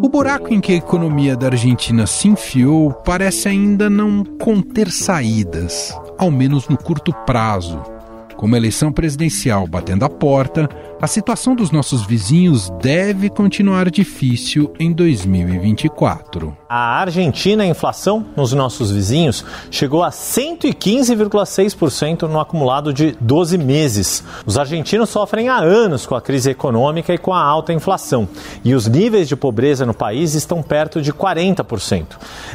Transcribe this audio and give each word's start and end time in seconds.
O 0.00 0.08
buraco 0.08 0.54
em 0.54 0.60
que 0.60 0.70
a 0.70 0.76
economia 0.76 1.36
da 1.36 1.48
Argentina 1.48 2.06
se 2.06 2.28
enfiou 2.28 2.92
parece 2.92 3.48
ainda 3.48 3.90
não 3.90 4.22
conter 4.24 4.88
saídas, 4.92 5.92
ao 6.16 6.30
menos 6.30 6.68
no 6.68 6.78
curto 6.78 7.12
prazo. 7.26 7.97
Com 8.38 8.54
a 8.54 8.56
eleição 8.56 8.90
presidencial 8.92 9.66
batendo 9.66 10.04
a 10.04 10.08
porta, 10.08 10.70
a 11.02 11.08
situação 11.08 11.56
dos 11.56 11.72
nossos 11.72 12.06
vizinhos 12.06 12.70
deve 12.80 13.28
continuar 13.28 13.90
difícil 13.90 14.72
em 14.78 14.92
2024. 14.92 16.56
A 16.68 17.00
Argentina, 17.00 17.64
a 17.64 17.66
inflação 17.66 18.24
nos 18.36 18.52
nossos 18.52 18.92
vizinhos 18.92 19.44
chegou 19.72 20.04
a 20.04 20.10
115,6% 20.10 22.28
no 22.28 22.38
acumulado 22.38 22.92
de 22.92 23.10
12 23.20 23.58
meses. 23.58 24.22
Os 24.46 24.56
argentinos 24.56 25.10
sofrem 25.10 25.48
há 25.48 25.58
anos 25.58 26.06
com 26.06 26.14
a 26.14 26.22
crise 26.22 26.50
econômica 26.50 27.12
e 27.12 27.18
com 27.18 27.34
a 27.34 27.42
alta 27.42 27.72
inflação. 27.72 28.28
E 28.64 28.72
os 28.72 28.86
níveis 28.86 29.26
de 29.26 29.34
pobreza 29.34 29.84
no 29.84 29.94
país 29.94 30.34
estão 30.34 30.62
perto 30.62 31.02
de 31.02 31.12
40%. 31.12 32.06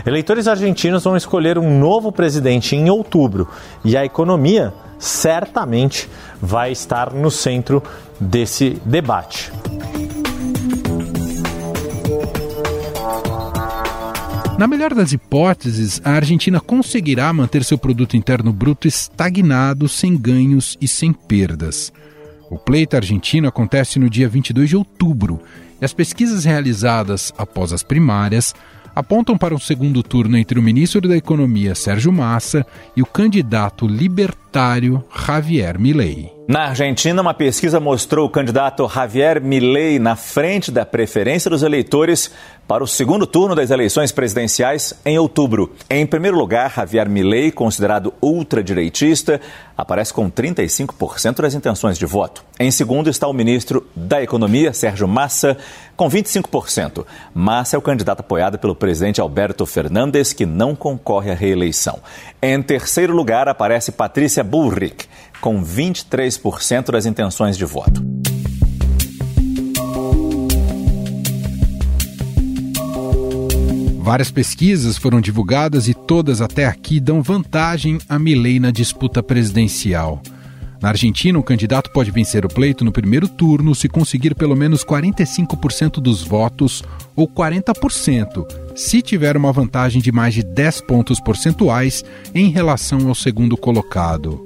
Eleitores 0.05 0.47
argentinos 0.47 1.03
vão 1.03 1.17
escolher 1.17 1.57
um 1.57 1.77
novo 1.77 2.09
presidente 2.09 2.73
em 2.73 2.89
outubro 2.89 3.49
e 3.83 3.97
a 3.97 4.05
economia 4.05 4.73
certamente 5.03 6.09
vai 6.41 6.71
estar 6.71 7.13
no 7.13 7.29
centro 7.29 7.83
desse 8.17 8.81
debate. 8.85 9.51
Na 14.57 14.65
melhor 14.65 14.93
das 14.93 15.11
hipóteses, 15.11 16.01
a 16.05 16.11
Argentina 16.11 16.61
conseguirá 16.61 17.33
manter 17.33 17.65
seu 17.65 17.77
produto 17.77 18.15
interno 18.15 18.53
bruto 18.53 18.87
estagnado, 18.87 19.89
sem 19.89 20.15
ganhos 20.15 20.77
e 20.79 20.87
sem 20.87 21.11
perdas. 21.11 21.91
O 22.49 22.57
pleito 22.57 22.95
argentino 22.95 23.47
acontece 23.47 23.99
no 23.99 24.09
dia 24.09 24.29
22 24.29 24.69
de 24.69 24.77
outubro 24.77 25.41
e 25.81 25.83
as 25.83 25.91
pesquisas 25.91 26.45
realizadas 26.45 27.33
após 27.37 27.73
as 27.73 27.83
primárias 27.83 28.55
apontam 28.95 29.37
para 29.37 29.55
um 29.55 29.59
segundo 29.59 30.03
turno 30.03 30.37
entre 30.37 30.59
o 30.59 30.63
ministro 30.63 31.01
da 31.07 31.15
Economia, 31.17 31.75
Sérgio 31.75 32.11
Massa, 32.11 32.65
e 32.95 33.01
o 33.01 33.05
candidato 33.05 33.87
libertário 33.87 35.03
Javier 35.13 35.79
Milei. 35.79 36.31
Na 36.45 36.65
Argentina, 36.65 37.21
uma 37.21 37.33
pesquisa 37.33 37.79
mostrou 37.79 38.27
o 38.27 38.29
candidato 38.29 38.85
Javier 38.93 39.41
Milei 39.41 39.97
na 39.97 40.17
frente 40.17 40.71
da 40.71 40.85
preferência 40.85 41.49
dos 41.49 41.63
eleitores 41.63 42.29
para 42.67 42.83
o 42.83 42.87
segundo 42.87 43.25
turno 43.25 43.55
das 43.55 43.71
eleições 43.71 44.11
presidenciais 44.11 44.93
em 45.05 45.17
outubro. 45.17 45.71
Em 45.89 46.05
primeiro 46.05 46.37
lugar, 46.37 46.73
Javier 46.73 47.07
Milei, 47.09 47.49
considerado 47.49 48.13
ultradireitista, 48.21 49.39
aparece 49.77 50.13
com 50.13 50.29
35% 50.29 51.41
das 51.41 51.55
intenções 51.55 51.97
de 51.97 52.05
voto. 52.05 52.43
Em 52.59 52.71
segundo 52.71 53.09
está 53.09 53.25
o 53.25 53.33
ministro 53.33 53.87
da 53.95 54.21
Economia, 54.21 54.73
Sérgio 54.73 55.07
Massa, 55.07 55.57
com 55.95 56.09
25%. 56.09 57.05
Massa 57.33 57.75
é 57.75 57.79
o 57.79 57.81
candidato 57.81 58.21
apoiado 58.21 58.57
pelo 58.57 58.75
presidente 58.75 59.21
Alberto 59.21 59.65
Fernandes, 59.65 60.33
que 60.33 60.45
não 60.45 60.75
concorre 60.75 61.31
à 61.31 61.35
reeleição. 61.35 61.99
Em 62.41 62.61
terceiro 62.61 63.15
lugar 63.15 63.47
aparece 63.47 63.91
Patrícia 63.91 64.43
Bullrich 64.43 65.07
com 65.41 65.63
23% 65.63 66.91
das 66.91 67.05
intenções 67.05 67.57
de 67.57 67.65
voto. 67.65 68.01
Várias 73.99 74.29
pesquisas 74.29 74.97
foram 74.97 75.21
divulgadas 75.21 75.87
e 75.87 75.93
todas 75.93 76.41
até 76.41 76.65
aqui 76.65 76.99
dão 76.99 77.21
vantagem 77.21 77.99
a 78.09 78.19
Milei 78.19 78.59
na 78.59 78.69
disputa 78.69 79.23
presidencial. 79.23 80.21
Na 80.83 80.89
Argentina, 80.89 81.39
o 81.39 81.43
candidato 81.43 81.89
pode 81.91 82.11
vencer 82.11 82.45
o 82.45 82.49
pleito 82.49 82.83
no 82.83 82.91
primeiro 82.91 83.29
turno 83.29 83.73
se 83.73 83.87
conseguir 83.87 84.35
pelo 84.35 84.53
menos 84.53 84.83
45% 84.83 86.01
dos 86.01 86.21
votos 86.23 86.83
ou 87.15 87.25
40%, 87.25 88.45
se 88.75 89.01
tiver 89.01 89.37
uma 89.37 89.53
vantagem 89.53 90.01
de 90.01 90.11
mais 90.11 90.33
de 90.33 90.43
10 90.43 90.81
pontos 90.81 91.21
percentuais 91.21 92.03
em 92.35 92.49
relação 92.49 93.07
ao 93.07 93.15
segundo 93.15 93.55
colocado. 93.55 94.45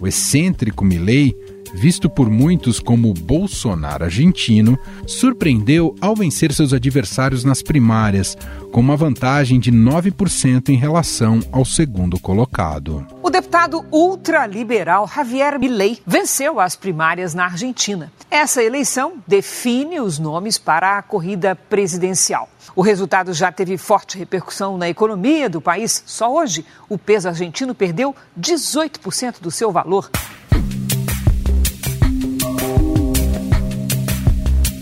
O 0.00 0.06
excêntrico 0.06 0.84
Milley, 0.84 1.34
visto 1.74 2.08
por 2.08 2.30
muitos 2.30 2.78
como 2.78 3.12
Bolsonaro 3.12 4.04
argentino, 4.04 4.78
surpreendeu 5.06 5.94
ao 6.00 6.14
vencer 6.14 6.52
seus 6.52 6.72
adversários 6.72 7.44
nas 7.44 7.62
primárias, 7.62 8.36
com 8.72 8.80
uma 8.80 8.96
vantagem 8.96 9.58
de 9.58 9.72
9% 9.72 10.68
em 10.68 10.76
relação 10.76 11.40
ao 11.50 11.64
segundo 11.64 12.18
colocado. 12.18 13.06
O 13.22 13.28
deputado 13.28 13.84
ultraliberal 13.90 15.10
Javier 15.12 15.58
Milei 15.58 15.98
venceu 16.06 16.60
as 16.60 16.76
primárias 16.76 17.34
na 17.34 17.44
Argentina. 17.44 18.12
Essa 18.30 18.62
eleição 18.62 19.14
define 19.26 20.00
os 20.00 20.18
nomes 20.18 20.56
para 20.56 20.96
a 20.96 21.02
corrida 21.02 21.54
presidencial. 21.54 22.48
O 22.76 22.82
resultado 22.82 23.32
já 23.32 23.52
teve 23.52 23.76
forte 23.76 24.18
repercussão 24.18 24.76
na 24.76 24.88
economia 24.88 25.48
do 25.48 25.60
país. 25.60 26.02
Só 26.06 26.32
hoje, 26.32 26.64
o 26.88 26.98
peso 26.98 27.28
argentino 27.28 27.74
perdeu 27.74 28.14
18% 28.38 29.40
do 29.40 29.50
seu 29.50 29.70
valor. 29.70 30.10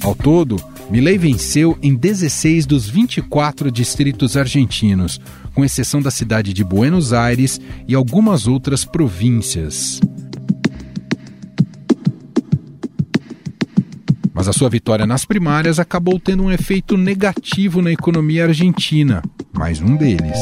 Ao 0.02 0.16
todo, 0.16 0.56
Milei 0.90 1.16
venceu 1.16 1.78
em 1.80 1.94
16 1.94 2.66
dos 2.66 2.88
24 2.88 3.70
distritos 3.70 4.36
argentinos, 4.36 5.20
com 5.54 5.64
exceção 5.64 6.02
da 6.02 6.10
cidade 6.10 6.52
de 6.52 6.64
Buenos 6.64 7.12
Aires 7.12 7.60
e 7.86 7.94
algumas 7.94 8.48
outras 8.48 8.84
províncias. 8.84 10.00
Mas 14.34 14.48
a 14.48 14.52
sua 14.52 14.68
vitória 14.68 15.06
nas 15.06 15.24
primárias 15.24 15.78
acabou 15.78 16.18
tendo 16.18 16.42
um 16.42 16.50
efeito 16.50 16.96
negativo 16.96 17.80
na 17.80 17.92
economia 17.92 18.46
argentina, 18.46 19.22
mais 19.52 19.80
um 19.80 19.96
deles. 19.96 20.38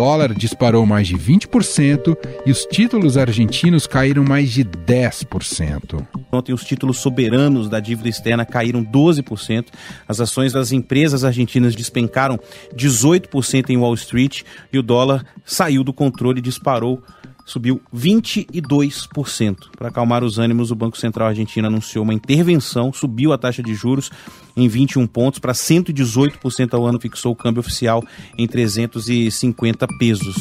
O 0.00 0.02
dólar 0.02 0.32
disparou 0.32 0.86
mais 0.86 1.06
de 1.06 1.14
20% 1.14 2.16
e 2.46 2.50
os 2.50 2.64
títulos 2.64 3.18
argentinos 3.18 3.86
caíram 3.86 4.24
mais 4.24 4.50
de 4.50 4.64
10%. 4.64 6.06
Ontem, 6.32 6.54
os 6.54 6.64
títulos 6.64 7.00
soberanos 7.00 7.68
da 7.68 7.80
dívida 7.80 8.08
externa 8.08 8.46
caíram 8.46 8.82
12%. 8.82 9.66
As 10.08 10.18
ações 10.18 10.54
das 10.54 10.72
empresas 10.72 11.22
argentinas 11.22 11.74
despencaram 11.74 12.40
18% 12.74 13.68
em 13.68 13.76
Wall 13.76 13.92
Street 13.92 14.40
e 14.72 14.78
o 14.78 14.82
dólar 14.82 15.22
saiu 15.44 15.84
do 15.84 15.92
controle 15.92 16.38
e 16.38 16.42
disparou 16.42 17.02
subiu 17.50 17.80
22%. 17.94 19.56
Para 19.76 19.88
acalmar 19.88 20.22
os 20.22 20.38
ânimos, 20.38 20.70
o 20.70 20.76
Banco 20.76 20.96
Central 20.96 21.28
Argentino 21.28 21.66
anunciou 21.66 22.04
uma 22.04 22.14
intervenção, 22.14 22.92
subiu 22.92 23.32
a 23.32 23.38
taxa 23.38 23.60
de 23.60 23.74
juros 23.74 24.10
em 24.56 24.68
21 24.68 25.06
pontos 25.06 25.40
para 25.40 25.52
118% 25.52 26.74
ao 26.74 26.86
ano, 26.86 27.00
fixou 27.00 27.32
o 27.32 27.36
câmbio 27.36 27.60
oficial 27.60 28.04
em 28.38 28.46
350 28.46 29.86
pesos. 29.98 30.36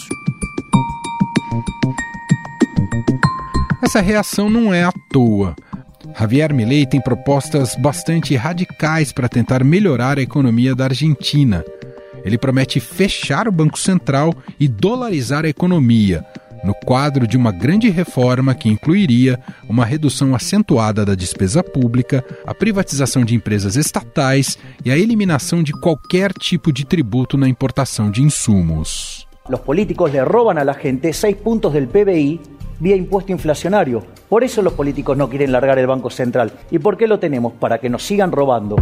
Essa 3.81 4.01
reação 4.01 4.47
não 4.47 4.71
é 4.71 4.83
à 4.83 4.91
toa. 5.11 5.55
Javier 6.17 6.53
Milei 6.53 6.85
tem 6.85 7.01
propostas 7.01 7.75
bastante 7.75 8.35
radicais 8.35 9.11
para 9.11 9.29
tentar 9.29 9.63
melhorar 9.63 10.19
a 10.19 10.21
economia 10.21 10.75
da 10.75 10.85
Argentina. 10.85 11.65
Ele 12.23 12.37
promete 12.37 12.79
fechar 12.79 13.47
o 13.47 13.51
Banco 13.51 13.79
Central 13.79 14.33
e 14.59 14.67
dolarizar 14.67 15.45
a 15.45 15.49
economia, 15.49 16.25
no 16.63 16.73
quadro 16.73 17.27
de 17.27 17.37
uma 17.37 17.51
grande 17.51 17.89
reforma 17.89 18.53
que 18.53 18.69
incluiria 18.69 19.39
uma 19.67 19.85
redução 19.85 20.35
acentuada 20.35 21.05
da 21.05 21.15
despesa 21.15 21.63
pública, 21.63 22.23
a 22.45 22.53
privatização 22.53 23.23
de 23.23 23.35
empresas 23.35 23.75
estatais 23.75 24.57
e 24.83 24.91
a 24.91 24.97
eliminação 24.97 25.63
de 25.63 25.71
qualquer 25.73 26.33
tipo 26.33 26.71
de 26.71 26.85
tributo 26.85 27.37
na 27.37 27.47
importação 27.47 28.11
de 28.11 28.21
insumos. 28.21 29.27
Os 29.51 29.59
políticos 29.61 30.11
le 30.11 30.23
roban 30.23 30.59
a 30.59 30.63
la 30.63 30.73
gente 30.73 31.11
6 31.11 31.37
pontos 31.37 31.73
del 31.73 31.87
PBI 31.87 32.39
vía 32.79 32.95
impuesto 32.95 33.31
inflacionario. 33.31 34.03
Por 34.27 34.43
eso 34.43 34.61
los 34.61 34.73
políticos 34.73 35.17
no 35.17 35.29
quieren 35.29 35.51
largar 35.51 35.79
el 35.79 35.87
Banco 35.87 36.09
Central. 36.09 36.51
¿Y 36.71 36.79
por 36.79 36.97
qué 36.97 37.07
lo 37.07 37.19
tenemos? 37.19 37.53
Para 37.53 37.79
que 37.79 37.89
nos 37.89 38.03
sigan 38.03 38.31
robando. 38.31 38.75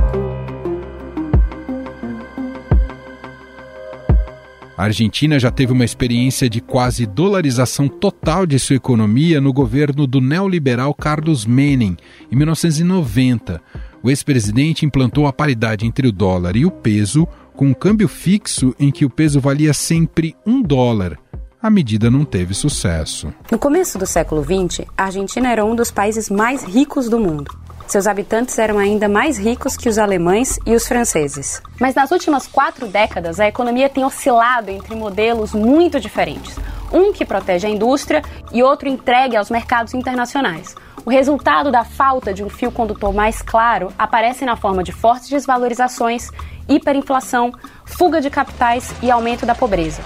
A 4.78 4.84
Argentina 4.84 5.40
já 5.40 5.50
teve 5.50 5.74
uma 5.74 5.84
experiência 5.84 6.48
de 6.48 6.62
quase 6.62 7.08
dolarização 7.08 7.88
total 7.88 8.46
de 8.46 8.60
sua 8.60 8.76
economia 8.76 9.42
no 9.42 9.52
governo 9.52 10.06
do 10.06 10.22
neoliberal 10.22 10.94
Carlos 10.94 11.48
Menem, 11.48 11.98
em 12.32 12.36
1990. 12.36 13.60
O 14.04 14.10
ex-presidente 14.12 14.86
implantou 14.86 15.26
a 15.26 15.34
paridade 15.34 15.88
entre 15.88 16.08
o 16.08 16.12
dólar 16.12 16.56
e 16.56 16.64
o 16.64 16.70
peso, 16.70 17.28
com 17.56 17.66
um 17.66 17.74
câmbio 17.74 18.08
fixo 18.08 18.76
em 18.80 18.92
que 18.92 19.04
o 19.04 19.10
peso 19.10 19.42
valia 19.42 19.74
sempre 19.74 20.36
um 20.46 20.62
dólar. 20.62 21.18
A 21.60 21.72
medida 21.72 22.12
não 22.12 22.24
teve 22.24 22.54
sucesso. 22.54 23.34
No 23.52 23.58
começo 23.58 23.98
do 23.98 24.06
século 24.06 24.44
XX, 24.44 24.86
a 24.96 25.06
Argentina 25.06 25.50
era 25.50 25.66
um 25.66 25.76
dos 25.76 25.90
países 25.90 26.30
mais 26.30 26.64
ricos 26.64 27.10
do 27.10 27.20
mundo. 27.20 27.52
Seus 27.88 28.06
habitantes 28.06 28.60
eram 28.60 28.78
ainda 28.78 29.08
mais 29.08 29.38
ricos 29.38 29.78
que 29.78 29.88
os 29.88 29.98
alemães 29.98 30.60
e 30.66 30.76
os 30.76 30.86
franceses. 30.86 31.62
Mas 31.80 31.96
nas 31.96 32.12
últimas 32.12 32.46
quatro 32.46 32.86
décadas, 32.86 33.40
a 33.40 33.48
economia 33.48 33.88
tem 33.88 34.04
oscilado 34.04 34.70
entre 34.70 34.94
modelos 34.94 35.54
muito 35.54 35.98
diferentes. 35.98 36.58
Um 36.92 37.14
que 37.14 37.26
protege 37.26 37.66
a 37.66 37.70
indústria 37.70 38.22
e 38.52 38.62
outro 38.62 38.90
entregue 38.90 39.38
aos 39.38 39.50
mercados 39.50 39.94
internacionais. 39.94 40.76
O 41.06 41.10
resultado 41.10 41.72
da 41.72 41.86
falta 41.86 42.34
de 42.34 42.44
um 42.44 42.50
fio 42.50 42.74
condutor 42.74 43.14
mais 43.14 43.42
claro 43.42 43.94
aparece 43.98 44.44
na 44.44 44.58
forma 44.58 44.84
de 44.84 44.92
fortes 44.92 45.30
desvalorizações, 45.30 46.30
hiperinflação, 46.68 47.54
fuga 47.86 48.20
de 48.20 48.30
capitais 48.30 48.94
e 49.02 49.10
aumento 49.10 49.46
da 49.46 49.56
pobreza. 49.56 50.02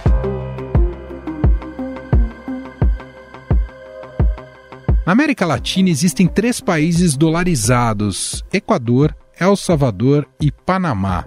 Na 5.06 5.14
América 5.14 5.48
Latina 5.48 5.90
existem 5.90 6.28
três 6.28 6.60
países 6.60 7.18
dolarizados: 7.18 8.44
Equador, 8.54 9.16
El 9.40 9.56
Salvador 9.56 10.28
e 10.40 10.52
Panamá. 10.52 11.26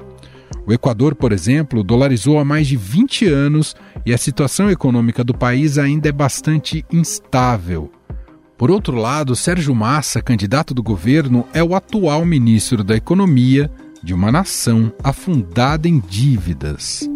O 0.66 0.72
Equador, 0.72 1.14
por 1.14 1.32
exemplo, 1.32 1.82
dolarizou 1.82 2.38
há 2.38 2.44
mais 2.44 2.68
de 2.68 2.76
20 2.76 3.26
anos 3.26 3.74
e 4.06 4.14
a 4.14 4.18
situação 4.18 4.70
econômica 4.70 5.24
do 5.24 5.34
país 5.34 5.76
ainda 5.76 6.08
é 6.08 6.12
bastante 6.12 6.84
instável. 6.90 7.90
Por 8.56 8.70
outro 8.70 8.96
lado, 8.96 9.34
Sérgio 9.34 9.74
Massa, 9.74 10.22
candidato 10.22 10.72
do 10.72 10.82
governo, 10.82 11.44
é 11.52 11.62
o 11.62 11.74
atual 11.74 12.24
ministro 12.24 12.84
da 12.84 12.96
Economia 12.96 13.70
de 14.02 14.14
uma 14.14 14.30
nação 14.30 14.92
afundada 15.02 15.88
em 15.88 15.98
dívidas. 15.98 17.08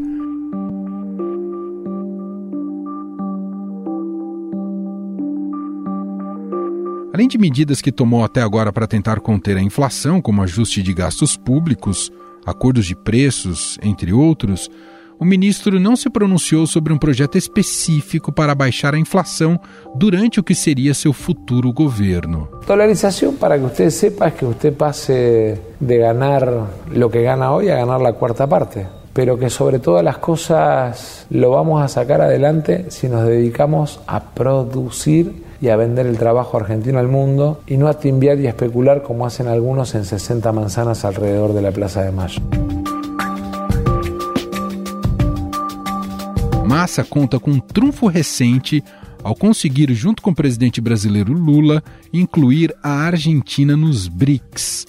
Além 7.12 7.26
de 7.26 7.38
medidas 7.38 7.81
que 7.81 7.90
tomou 7.90 8.22
até 8.22 8.43
agora 8.43 8.70
para 8.72 8.87
tentar 8.87 9.20
conter 9.20 9.56
a 9.56 9.62
inflação, 9.62 10.20
como 10.20 10.43
ajuste 10.43 10.82
de 10.82 10.93
gastos 10.93 11.37
públicos, 11.37 12.12
acordos 12.44 12.84
de 12.84 12.94
preços, 12.94 13.78
entre 13.82 14.12
outros, 14.12 14.70
o 15.19 15.25
ministro 15.25 15.81
não 15.81 15.96
se 15.96 16.10
pronunciou 16.10 16.66
sobre 16.66 16.93
um 16.93 16.99
projeto 16.99 17.37
específico 17.37 18.31
para 18.31 18.55
baixar 18.55 18.94
a 18.94 18.99
inflação 18.99 19.58
durante 19.96 20.38
o 20.38 20.44
que 20.44 20.55
seria 20.55 20.94
seu 20.94 21.12
futuro 21.12 21.72
governo. 21.72 22.46
Dolarização, 22.66 23.34
para 23.34 23.58
que 23.58 23.64
você 23.64 23.90
sepa, 23.90 24.31
que 24.31 24.44
você 24.44 24.70
passe 24.70 25.58
de 25.81 25.99
ganhar 25.99 26.46
o 26.46 27.11
que 27.11 27.22
gana 27.22 27.52
hoje 27.52 27.70
a 27.70 27.84
ganhar 27.84 28.06
a 28.06 28.12
quarta 28.12 28.46
parte. 28.46 28.87
pero 29.19 29.37
que 29.37 29.50
sobre 29.50 29.81
todas 29.81 30.04
las 30.04 30.19
cosas 30.19 31.26
lo 31.31 31.50
vamos 31.50 31.82
a 31.82 31.88
sacar 31.88 32.20
adelante 32.20 32.84
si 32.88 33.08
nos 33.08 33.26
dedicamos 33.26 33.99
a 34.06 34.20
producir 34.20 35.48
y 35.60 35.69
a 35.69 35.76
vender 35.76 36.06
el 36.06 36.19
trabajo 36.19 36.56
argentino 36.56 36.99
al 36.99 37.08
mundo 37.08 37.60
y 37.66 37.76
no 37.76 37.88
a 37.88 37.94
timbiar 37.94 38.38
y 38.38 38.46
especular 38.46 39.02
como 39.02 39.26
hacen 39.26 39.49
algunos 39.49 39.94
en 39.94 40.05
60 40.05 40.52
manzanas 40.52 41.05
alrededor 41.05 41.52
de 41.52 41.62
la 41.62 41.72
Plaza 41.72 42.02
de 42.02 42.12
Mayo. 42.12 42.40
Massa 46.66 47.02
conta 47.02 47.40
com 47.40 47.50
um 47.50 47.60
trunfo 47.60 48.08
recente 48.08 48.84
ao 49.25 49.34
conseguir, 49.34 49.93
junto 49.94 50.22
com 50.22 50.31
o 50.31 50.34
presidente 50.34 50.81
brasileiro 50.81 51.32
Lula, 51.32 51.82
incluir 52.12 52.75
a 52.82 52.90
Argentina 52.90 53.76
nos 53.76 54.06
BRICS. 54.06 54.87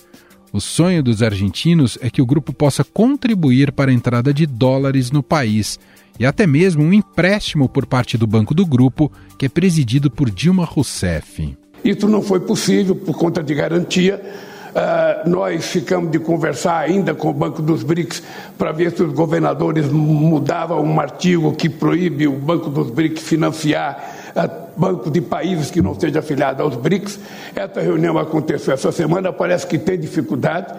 O 0.51 0.59
sonho 0.59 1.01
dos 1.01 1.21
argentinos 1.21 1.97
é 2.01 2.09
que 2.09 2.21
o 2.21 2.25
grupo 2.25 2.53
possa 2.53 2.83
contribuir 2.83 3.71
para 3.71 3.91
a 3.91 3.93
entrada 3.93 4.33
de 4.33 4.45
dólares 4.45 5.11
no 5.11 5.23
país 5.23 5.79
e 6.19 6.25
até 6.25 6.45
mesmo 6.45 6.83
um 6.83 6.93
empréstimo 6.93 7.69
por 7.69 7.85
parte 7.85 8.17
do 8.17 8.27
Banco 8.27 8.53
do 8.53 8.65
Grupo, 8.65 9.11
que 9.37 9.45
é 9.45 9.49
presidido 9.49 10.11
por 10.11 10.29
Dilma 10.29 10.65
Rousseff. 10.65 11.57
Isso 11.83 12.07
não 12.07 12.21
foi 12.21 12.41
possível 12.41 12.93
por 12.93 13.17
conta 13.17 13.41
de 13.41 13.55
garantia 13.55 14.21
Uh, 14.69 15.27
nós 15.27 15.65
ficamos 15.65 16.11
de 16.11 16.19
conversar 16.19 16.77
ainda 16.77 17.15
com 17.15 17.29
o 17.29 17.33
Banco 17.33 17.59
dos 17.59 17.81
BRICS 17.81 18.21
para 18.55 18.71
ver 18.71 18.91
se 18.91 19.01
os 19.01 19.11
governadores 19.11 19.91
mudavam 19.91 20.83
um 20.83 20.99
artigo 20.99 21.53
que 21.53 21.67
proíbe 21.67 22.27
o 22.27 22.33
Banco 22.33 22.69
dos 22.69 22.91
BRICS 22.91 23.23
financiar 23.23 24.31
uh, 24.35 24.79
banco 24.79 25.09
de 25.09 25.21
países 25.21 25.71
que 25.71 25.81
não 25.81 25.99
sejam 25.99 26.19
afiliados 26.19 26.61
aos 26.61 26.75
BRICS. 26.75 27.19
Essa 27.55 27.81
reunião 27.81 28.17
aconteceu 28.19 28.73
essa 28.73 28.91
semana, 28.91 29.33
parece 29.33 29.65
que 29.65 29.79
tem 29.79 29.99
dificuldade. 29.99 30.71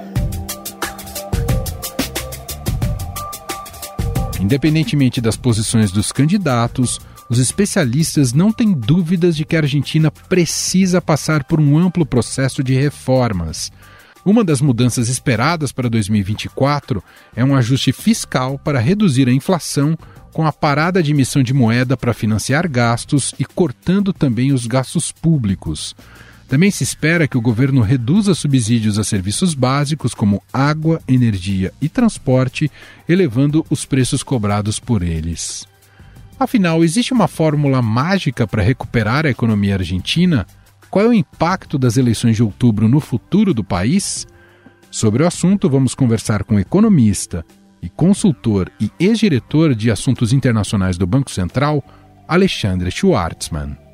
Independentemente 4.40 5.20
das 5.20 5.36
posições 5.36 5.92
dos 5.92 6.10
candidatos, 6.10 6.98
os 7.28 7.38
especialistas 7.38 8.32
não 8.32 8.50
têm 8.50 8.72
dúvidas 8.72 9.36
de 9.36 9.44
que 9.44 9.54
a 9.54 9.60
Argentina 9.60 10.10
precisa 10.10 11.00
passar 11.00 11.44
por 11.44 11.60
um 11.60 11.78
amplo 11.78 12.06
processo 12.06 12.64
de 12.64 12.74
reformas. 12.74 13.70
Uma 14.24 14.42
das 14.42 14.60
mudanças 14.60 15.08
esperadas 15.08 15.72
para 15.72 15.88
2024 15.88 17.04
é 17.36 17.44
um 17.44 17.54
ajuste 17.54 17.92
fiscal 17.92 18.58
para 18.58 18.80
reduzir 18.80 19.28
a 19.28 19.32
inflação, 19.32 19.96
com 20.32 20.46
a 20.46 20.52
parada 20.52 21.02
de 21.02 21.10
emissão 21.10 21.42
de 21.42 21.52
moeda 21.52 21.96
para 21.96 22.14
financiar 22.14 22.68
gastos 22.68 23.34
e 23.38 23.44
cortando 23.44 24.12
também 24.12 24.52
os 24.52 24.66
gastos 24.66 25.12
públicos. 25.12 25.94
Também 26.50 26.68
se 26.72 26.82
espera 26.82 27.28
que 27.28 27.38
o 27.38 27.40
governo 27.40 27.80
reduza 27.80 28.34
subsídios 28.34 28.98
a 28.98 29.04
serviços 29.04 29.54
básicos 29.54 30.12
como 30.12 30.42
água, 30.52 31.00
energia 31.06 31.72
e 31.80 31.88
transporte, 31.88 32.68
elevando 33.08 33.64
os 33.70 33.84
preços 33.84 34.24
cobrados 34.24 34.80
por 34.80 35.00
eles. 35.00 35.64
Afinal, 36.40 36.82
existe 36.82 37.12
uma 37.12 37.28
fórmula 37.28 37.80
mágica 37.80 38.48
para 38.48 38.64
recuperar 38.64 39.26
a 39.26 39.30
economia 39.30 39.74
argentina? 39.74 40.44
Qual 40.90 41.04
é 41.04 41.08
o 41.08 41.12
impacto 41.12 41.78
das 41.78 41.96
eleições 41.96 42.34
de 42.34 42.42
outubro 42.42 42.88
no 42.88 42.98
futuro 42.98 43.54
do 43.54 43.62
país? 43.62 44.26
Sobre 44.90 45.22
o 45.22 45.28
assunto, 45.28 45.70
vamos 45.70 45.94
conversar 45.94 46.42
com 46.42 46.58
economista 46.58 47.46
e 47.80 47.88
consultor 47.88 48.72
e 48.80 48.90
ex-diretor 48.98 49.72
de 49.72 49.88
assuntos 49.88 50.32
internacionais 50.32 50.98
do 50.98 51.06
Banco 51.06 51.30
Central, 51.30 51.80
Alexandre 52.26 52.90
Schwartzman. 52.90 53.89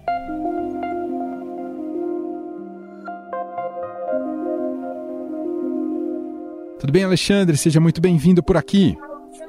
Tudo 6.78 6.93
bem, 6.93 7.05
Alexandre? 7.05 7.56
Seja 7.56 7.81
muito 7.81 8.00
bem-vindo 8.00 8.43
por 8.43 8.56
aqui. 8.56 8.96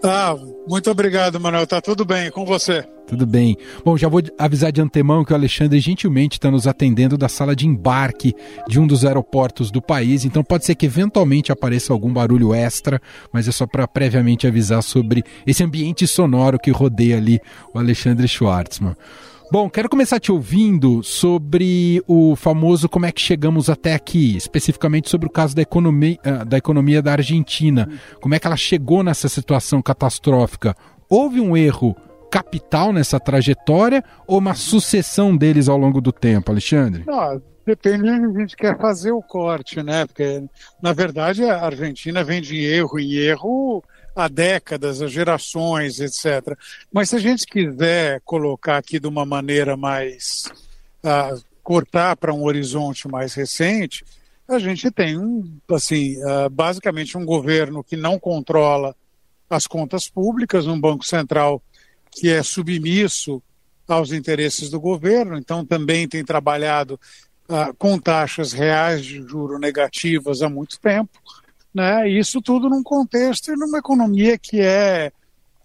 Ah, 0.03 0.35
muito 0.68 0.89
obrigado, 0.89 1.39
Manuel. 1.39 1.68
Tá 1.68 1.81
tudo 1.81 2.06
bem 2.06 2.31
com 2.31 2.45
você. 2.45 2.85
Tudo 3.07 3.25
bem. 3.25 3.56
Bom, 3.85 3.97
já 3.97 4.09
vou 4.09 4.21
avisar 4.38 4.71
de 4.71 4.81
antemão 4.81 5.24
que 5.24 5.31
o 5.31 5.35
Alexandre 5.35 5.79
gentilmente 5.79 6.38
está 6.38 6.51
nos 6.51 6.68
atendendo 6.68 7.18
da 7.18 7.29
sala 7.29 7.56
de 7.56 7.65
embarque 7.65 8.33
de 8.68 8.79
um 8.79 8.85
dos 8.85 9.06
aeroportos 9.06 9.71
do 9.71 9.81
país, 9.81 10.25
então 10.25 10.44
pode 10.44 10.65
ser 10.65 10.75
que 10.75 10.85
eventualmente 10.85 11.50
apareça 11.50 11.94
algum 11.94 12.12
barulho 12.12 12.53
extra, 12.53 13.01
mas 13.31 13.47
é 13.47 13.51
só 13.51 13.65
para 13.65 13.88
previamente 13.88 14.45
avisar 14.45 14.83
sobre 14.83 15.24
esse 15.45 15.63
ambiente 15.63 16.06
sonoro 16.06 16.59
que 16.59 16.69
rodeia 16.69 17.15
ali 17.15 17.39
o 17.74 17.79
Alexandre 17.79 18.27
Schwartzman. 18.27 18.95
Bom, 19.49 19.69
quero 19.69 19.88
começar 19.88 20.19
te 20.19 20.29
ouvindo 20.29 21.01
sobre 21.01 22.03
o 22.05 22.36
famoso 22.36 22.89
como 22.89 23.05
é 23.05 23.13
que 23.13 23.22
chegamos 23.22 23.69
até 23.69 23.93
aqui, 23.93 24.36
especificamente 24.36 25.10
sobre 25.10 25.25
o 25.25 25.31
caso 25.31 25.55
da 25.55 25.62
economia, 25.62 26.17
ah, 26.22 26.43
da 26.43 26.57
economia 26.57 27.01
da 27.01 27.13
Argentina. 27.13 27.88
Como 28.19 28.36
é 28.36 28.39
que 28.39 28.45
ela 28.45 28.57
chegou 28.57 29.03
nessa 29.03 29.29
situação 29.29 29.81
catastrófica? 29.81 30.75
Houve 31.10 31.39
um 31.39 31.55
erro 31.55 31.95
capital 32.29 32.91
nessa 32.91 33.22
trajetória 33.22 34.03
ou 34.27 34.38
uma 34.38 34.53
sucessão 34.53 35.36
deles 35.36 35.69
ao 35.69 35.77
longo 35.77 36.01
do 36.01 36.12
tempo, 36.12 36.51
Alexandre? 36.51 37.05
Não, 37.07 37.41
depende 37.65 38.03
de 38.03 38.10
onde 38.10 38.38
a 38.38 38.39
gente 38.41 38.57
quer 38.57 38.77
fazer 38.77 39.13
o 39.13 39.22
corte, 39.22 39.81
né? 39.81 40.05
Porque, 40.05 40.43
na 40.81 40.91
verdade, 40.91 41.45
a 41.45 41.62
Argentina 41.65 42.22
vem 42.22 42.41
de 42.41 42.57
erro 42.65 43.00
em 43.00 43.13
erro 43.13 43.81
há 44.17 44.27
décadas, 44.27 45.01
há 45.01 45.07
gerações, 45.07 46.00
etc. 46.00 46.57
Mas 46.91 47.09
se 47.09 47.15
a 47.15 47.19
gente 47.19 47.45
quiser 47.45 48.21
colocar 48.25 48.77
aqui 48.77 49.00
de 49.00 49.07
uma 49.07 49.25
maneira 49.25 49.77
mais. 49.77 50.45
Uh, 51.03 51.41
cortar 51.67 52.15
para 52.15 52.33
um 52.33 52.45
horizonte 52.45 53.09
mais 53.09 53.33
recente, 53.33 54.05
a 54.47 54.57
gente 54.57 54.89
tem, 54.89 55.17
um, 55.17 55.59
assim, 55.69 56.15
uh, 56.24 56.50
basicamente 56.50 57.17
um 57.17 57.25
governo 57.25 57.83
que 57.83 57.97
não 57.97 58.17
controla 58.17 58.95
as 59.50 59.67
contas 59.67 60.07
públicas, 60.07 60.65
um 60.65 60.79
Banco 60.79 61.05
Central 61.05 61.62
que 62.09 62.29
é 62.29 62.41
submisso 62.41 63.43
aos 63.86 64.13
interesses 64.13 64.69
do 64.69 64.79
governo, 64.79 65.38
então 65.38 65.65
também 65.65 66.07
tem 66.07 66.24
trabalhado 66.24 66.97
uh, 67.50 67.74
com 67.77 68.00
taxas 68.00 68.53
reais 68.53 69.03
de 69.03 69.21
juro 69.27 69.59
negativas 69.59 70.41
há 70.41 70.47
muito 70.47 70.79
tempo, 70.79 71.19
né? 71.77 72.10
Isso 72.10 72.41
tudo 72.41 72.67
num 72.67 72.81
contexto 72.81 73.51
e 73.51 73.55
numa 73.55 73.77
economia 73.77 74.36
que 74.36 74.60
é, 74.60 75.12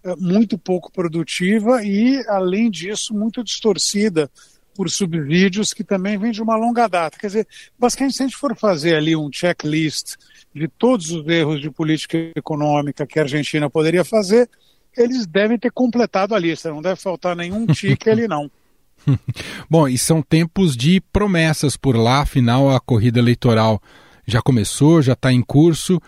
é 0.03 0.15
muito 0.15 0.59
pouco 0.59 0.91
produtiva 0.91 1.83
e, 1.83 2.23
além 2.27 2.69
disso, 2.69 3.15
muito 3.15 3.43
distorcida 3.43 4.29
por 4.75 4.91
subsídios 4.91 5.73
que 5.73 5.83
também 5.83 6.15
vêm 6.15 6.31
de 6.31 6.39
uma 6.39 6.55
longa 6.55 6.87
data. 6.87 7.17
Quer 7.17 7.27
dizer, 7.27 7.47
basicamente, 7.79 8.15
se 8.15 8.21
a 8.21 8.27
gente 8.27 8.37
for 8.37 8.55
fazer 8.55 8.95
ali 8.95 9.15
um 9.15 9.31
checklist 9.31 10.17
de 10.53 10.67
todos 10.67 11.09
os 11.09 11.27
erros 11.27 11.59
de 11.59 11.71
política 11.71 12.15
econômica 12.35 13.07
que 13.07 13.17
a 13.17 13.23
Argentina 13.23 13.67
poderia 13.67 14.05
fazer, 14.05 14.47
eles 14.95 15.25
devem 15.25 15.57
ter 15.57 15.71
completado 15.71 16.35
a 16.35 16.39
lista, 16.39 16.69
não 16.69 16.81
deve 16.81 17.01
faltar 17.01 17.35
nenhum 17.35 17.65
tique 17.65 18.07
ali 18.07 18.27
não. 18.27 18.51
Bom, 19.67 19.87
e 19.87 19.97
são 19.97 20.21
tempos 20.21 20.77
de 20.77 21.01
promessas 21.11 21.75
por 21.75 21.95
lá, 21.95 22.21
afinal 22.21 22.69
a 22.69 22.79
corrida 22.79 23.19
eleitoral 23.19 23.81
já 24.25 24.41
começou, 24.41 25.01
já 25.01 25.13
está 25.13 25.31
em 25.31 25.41
curso. 25.41 26.01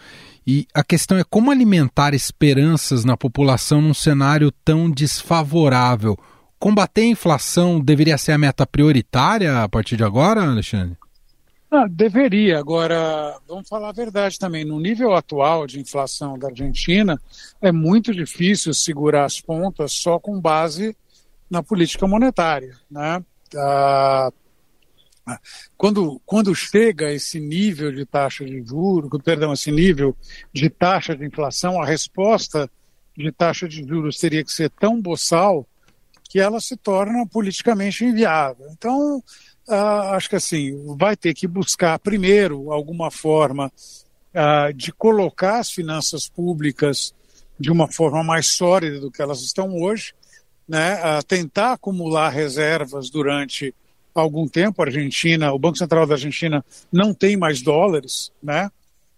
E 0.48 0.68
a 0.74 0.84
questão 0.84 1.18
é 1.18 1.24
como 1.24 1.50
alimentar 1.52 2.14
esperanças 2.14 3.04
na 3.04 3.18
população 3.18 3.82
num 3.82 3.94
cenário 3.94 4.52
tão 4.64 4.90
desfavorável. 4.90 6.18
Combater 6.60 7.02
a 7.02 7.08
inflação 7.08 7.80
deveria 7.80 8.18
ser 8.18 8.32
a 8.32 8.38
meta 8.38 8.66
prioritária 8.66 9.64
a 9.64 9.70
partir 9.70 9.98
de 9.98 10.04
agora, 10.04 10.44
Alexandre? 10.44 10.98
Ah, 11.70 11.88
deveria. 11.90 12.60
Agora, 12.60 13.38
vamos 13.48 13.68
falar 13.68 13.90
a 13.90 13.94
verdade 13.94 14.40
também. 14.40 14.64
No 14.64 14.80
nível 14.80 15.14
atual 15.14 15.68
de 15.68 15.80
inflação 15.80 16.38
da 16.38 16.48
Argentina, 16.48 17.20
é 17.62 17.72
muito 17.72 18.14
difícil 18.14 18.74
segurar 18.74 19.26
as 19.26 19.42
pontas 19.42 19.92
só 19.94 20.20
com 20.20 20.40
base 20.40 20.96
na 21.50 21.62
política 21.62 22.08
monetária. 22.08 22.78
Né? 22.90 23.24
Ah, 23.58 24.32
quando, 25.78 26.22
quando 26.26 26.54
chega 26.54 27.12
esse 27.12 27.40
nível 27.40 27.92
de 27.92 28.06
taxa 28.06 28.46
de 28.46 28.64
juros, 28.64 29.10
perdão, 29.24 29.54
esse 29.54 29.72
nível 29.72 30.16
de 30.54 30.70
taxa 30.70 31.16
de 31.16 31.26
inflação, 31.26 31.82
a 31.82 31.86
resposta 31.86 32.70
de 33.18 33.32
taxa 33.32 33.68
de 33.68 33.84
juros 33.88 34.18
teria 34.18 34.44
que 34.44 34.52
ser 34.52 34.70
tão 34.70 35.02
boçal 35.02 35.68
que 36.30 36.40
ela 36.40 36.60
se 36.60 36.76
torna 36.76 37.26
politicamente 37.26 38.04
inviável. 38.04 38.68
Então, 38.72 39.18
uh, 39.68 40.14
acho 40.14 40.30
que 40.30 40.36
assim, 40.36 40.96
vai 40.98 41.16
ter 41.16 41.34
que 41.34 41.48
buscar 41.48 41.98
primeiro 42.00 42.72
alguma 42.72 43.10
forma 43.10 43.72
uh, 44.34 44.74
de 44.74 44.92
colocar 44.92 45.60
as 45.60 45.72
finanças 45.72 46.28
públicas 46.28 47.14
de 47.60 47.72
uma 47.72 47.90
forma 47.92 48.24
mais 48.24 48.48
sólida 48.48 49.00
do 49.00 49.10
que 49.10 49.22
elas 49.22 49.42
estão 49.42 49.76
hoje, 49.82 50.14
né, 50.68 50.96
uh, 50.96 51.24
tentar 51.24 51.74
acumular 51.74 52.30
reservas 52.30 53.10
durante 53.10 53.74
algum 54.22 54.48
tempo. 54.48 54.82
A 54.82 54.86
Argentina, 54.86 55.54
o 55.54 55.60
Banco 55.60 55.78
Central 55.78 56.06
da 56.08 56.16
Argentina 56.16 56.64
não 56.92 57.14
tem 57.14 57.36
mais 57.38 57.62
dólares, 57.62 58.32
né? 58.42 58.70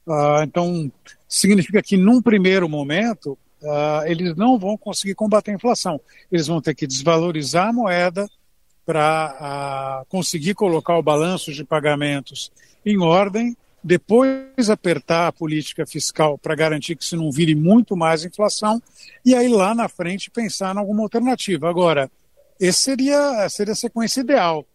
Uh, 0.05 0.43
então 0.43 0.91
significa 1.27 1.81
que 1.81 1.97
num 1.97 2.21
primeiro 2.21 2.69
momento 2.69 3.37
uh, 3.61 4.05
eles 4.05 4.35
não 4.35 4.57
vão 4.57 4.77
conseguir 4.77 5.15
combater 5.15 5.51
a 5.51 5.55
inflação. 5.55 5.99
Eles 6.31 6.47
vão 6.47 6.61
ter 6.61 6.73
que 6.73 6.87
desvalorizar 6.87 7.67
a 7.67 7.73
moeda 7.73 8.27
para 8.85 9.33
uh, 9.33 9.43
ah, 9.43 10.03
conseguir 10.07 10.53
colocar 10.53 10.97
o 10.97 11.03
balanço 11.03 11.51
de 11.51 11.61
pagamentos 11.61 12.49
em 12.85 12.97
ordem, 12.99 13.53
depois 13.83 14.69
apertar 14.69 15.27
a 15.27 15.31
política 15.33 15.85
fiscal 15.85 16.37
para 16.37 16.55
garantir 16.55 16.95
que 16.95 17.03
se 17.03 17.17
não 17.17 17.29
vire 17.29 17.53
muito 17.53 17.97
mais 17.97 18.23
inflação, 18.23 18.81
e 19.25 19.35
aí 19.35 19.49
lá 19.49 19.75
na 19.75 19.89
frente 19.89 20.31
pensar 20.31 20.73
em 20.73 20.79
alguma 20.79 21.03
alternativa. 21.03 21.69
Agora, 21.69 22.09
esse 22.57 22.79
seria, 22.79 23.49
seria 23.49 23.73
a 23.73 23.75
sequência 23.75 24.21
ideal 24.21 24.65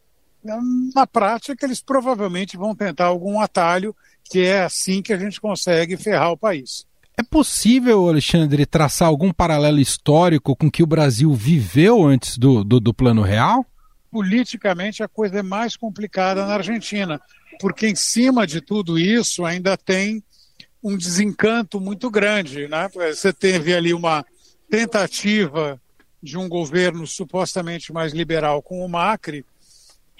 na 0.42 1.06
prática, 1.06 1.64
eles 1.64 1.80
provavelmente 1.80 2.56
vão 2.56 2.75
tentar 2.75 3.06
algum 3.06 3.40
atalho, 3.40 3.94
que 4.25 4.40
é 4.40 4.62
assim 4.62 5.02
que 5.02 5.12
a 5.12 5.18
gente 5.18 5.40
consegue 5.40 5.96
ferrar 5.96 6.32
o 6.32 6.37
país. 6.37 6.87
É 7.16 7.22
possível, 7.22 8.08
Alexandre, 8.08 8.64
traçar 8.64 9.08
algum 9.08 9.32
paralelo 9.32 9.78
histórico 9.78 10.56
com 10.56 10.70
que 10.70 10.82
o 10.82 10.87
Brasil 10.87 11.32
viveu 11.32 12.04
antes 12.04 12.38
do, 12.38 12.64
do, 12.64 12.80
do 12.80 12.94
Plano 12.94 13.22
Real? 13.22 13.66
Politicamente, 14.11 15.02
a 15.02 15.08
coisa 15.08 15.38
é 15.38 15.42
mais 15.42 15.76
complicada 15.76 16.46
na 16.46 16.54
Argentina, 16.54 17.20
porque 17.61 17.88
em 17.88 17.94
cima 17.94 18.46
de 18.46 18.61
tudo 18.61 18.99
isso 18.99 19.44
ainda 19.44 19.76
tem 19.76 20.22
um 20.82 20.96
desencanto 20.96 21.80
muito 21.80 22.11
grande. 22.11 22.66
Né? 22.66 22.88
Você 22.92 23.32
teve 23.32 23.75
ali 23.75 23.92
uma 23.92 24.25
tentativa 24.70 25.80
de 26.22 26.38
um 26.38 26.49
governo 26.49 27.06
supostamente 27.06 27.92
mais 27.92 28.12
liberal 28.12 28.62
com 28.62 28.84
o 28.84 28.88
Macri, 28.88 29.44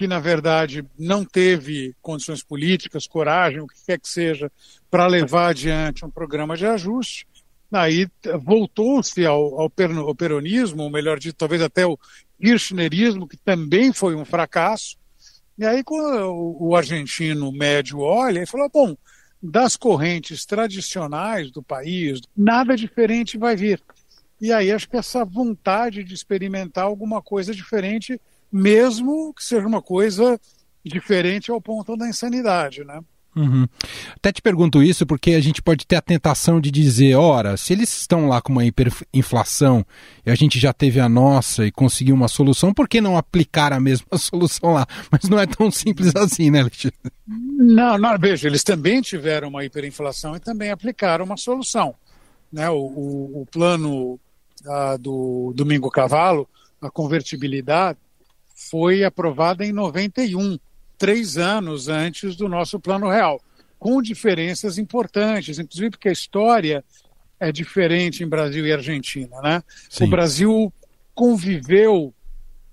que, 0.03 0.09
na 0.09 0.19
verdade, 0.19 0.85
não 0.99 1.25
teve 1.25 1.95
condições 2.03 2.43
políticas, 2.43 3.07
coragem, 3.07 3.61
o 3.61 3.69
que 3.69 3.87
quer 3.87 4.01
que 4.01 4.09
seja, 4.09 4.51
para 4.91 5.07
levar 5.07 5.51
adiante 5.51 6.05
um 6.05 6.11
programa 6.11 6.57
de 6.57 6.67
ajuste. 6.67 7.25
Aí 7.71 8.09
voltou-se 8.43 9.25
ao, 9.25 9.61
ao, 9.61 9.71
peronismo, 9.71 10.83
ou 10.83 10.91
melhor 10.91 11.21
dito, 11.21 11.37
talvez 11.37 11.63
até 11.63 11.87
o 11.87 11.97
kirchnerismo, 12.37 13.29
que 13.29 13.37
também 13.37 13.93
foi 13.93 14.17
um 14.17 14.25
fracasso. 14.25 14.97
E 15.57 15.65
aí, 15.65 15.85
o, 15.89 16.71
o 16.71 16.75
argentino 16.75 17.53
médio 17.53 18.01
olha, 18.01 18.39
ele 18.39 18.47
falou: 18.47 18.69
bom, 18.69 18.97
das 19.41 19.77
correntes 19.77 20.45
tradicionais 20.45 21.53
do 21.53 21.63
país, 21.63 22.21
nada 22.37 22.75
diferente 22.75 23.39
vai 23.39 23.55
vir. 23.55 23.81
E 24.41 24.53
aí 24.53 24.73
acho 24.73 24.89
que 24.89 24.97
essa 24.97 25.25
vontade 25.25 26.03
de 26.03 26.13
experimentar 26.13 26.87
alguma 26.87 27.23
coisa 27.23 27.55
diferente 27.55 28.21
mesmo 28.53 29.33
que 29.35 29.45
seja 29.45 29.67
uma 29.67 29.81
coisa 29.81 30.39
diferente 30.85 31.51
ao 31.51 31.61
ponto 31.61 31.97
da 31.97 32.09
insanidade, 32.09 32.85
né? 32.85 33.01
Uhum. 33.35 33.67
Até 34.15 34.31
te 34.31 34.43
pergunto 34.43 34.83
isso 34.83 35.07
porque 35.07 35.31
a 35.33 35.41
gente 35.41 35.63
pode 35.63 35.87
ter 35.87 35.97
a 35.97 36.03
tentação 36.03 36.61
de 36.61 36.71
dizer, 36.71 37.15
ora, 37.15 37.57
se 37.57 37.73
eles 37.73 37.91
estão 38.01 38.29
lá 38.29 38.43
com 38.43 38.53
uma 38.53 38.65
hiperinflação 38.65 39.87
e 40.27 40.31
a 40.31 40.35
gente 40.35 40.59
já 40.59 40.71
teve 40.73 41.01
a 41.01 41.09
nossa 41.09 41.65
e 41.65 41.73
conseguiu 41.73 42.15
uma 42.15 42.29
solução, 42.29 42.75
por 42.75 42.87
que 42.87 43.01
não 43.01 43.17
aplicar 43.17 43.73
a 43.73 43.81
mesma 43.81 44.07
solução 44.19 44.73
lá? 44.73 44.87
Mas 45.11 45.23
não 45.31 45.39
é 45.39 45.47
tão 45.47 45.71
simples 45.71 46.15
assim, 46.15 46.51
né, 46.51 46.61
Alexandre? 46.61 46.99
Não, 47.27 47.97
não, 47.97 48.19
veja, 48.19 48.49
eles 48.49 48.63
também 48.63 49.01
tiveram 49.01 49.49
uma 49.49 49.65
hiperinflação 49.65 50.37
e 50.37 50.41
também 50.41 50.71
aplicaram 50.71 51.25
uma 51.25 51.39
solução. 51.39 51.95
Né? 52.53 52.69
O, 52.69 52.77
o, 52.77 53.43
o 53.43 53.47
plano 53.47 54.21
ah, 54.67 54.99
do 54.99 55.55
Domingo 55.57 55.91
Cavalo, 55.91 56.47
a 56.83 56.91
convertibilidade, 56.91 57.99
foi 58.73 59.05
aprovada 59.05 59.67
em 59.67 59.71
91, 59.71 60.59
três 60.97 61.37
anos 61.37 61.89
antes 61.89 62.35
do 62.37 62.49
nosso 62.49 62.81
Plano 62.81 63.07
Real, 63.07 63.39
com 63.79 64.01
diferenças 64.01 64.79
importantes, 64.79 65.59
inclusive 65.59 65.91
porque 65.91 66.09
a 66.09 66.13
história 66.13 66.83
é 67.39 67.53
diferente 67.53 68.25
em 68.25 68.27
Brasil 68.27 68.67
e 68.67 68.73
Argentina. 68.73 69.43
Né? 69.43 69.63
O 70.01 70.07
Brasil 70.07 70.73
conviveu, 71.15 72.15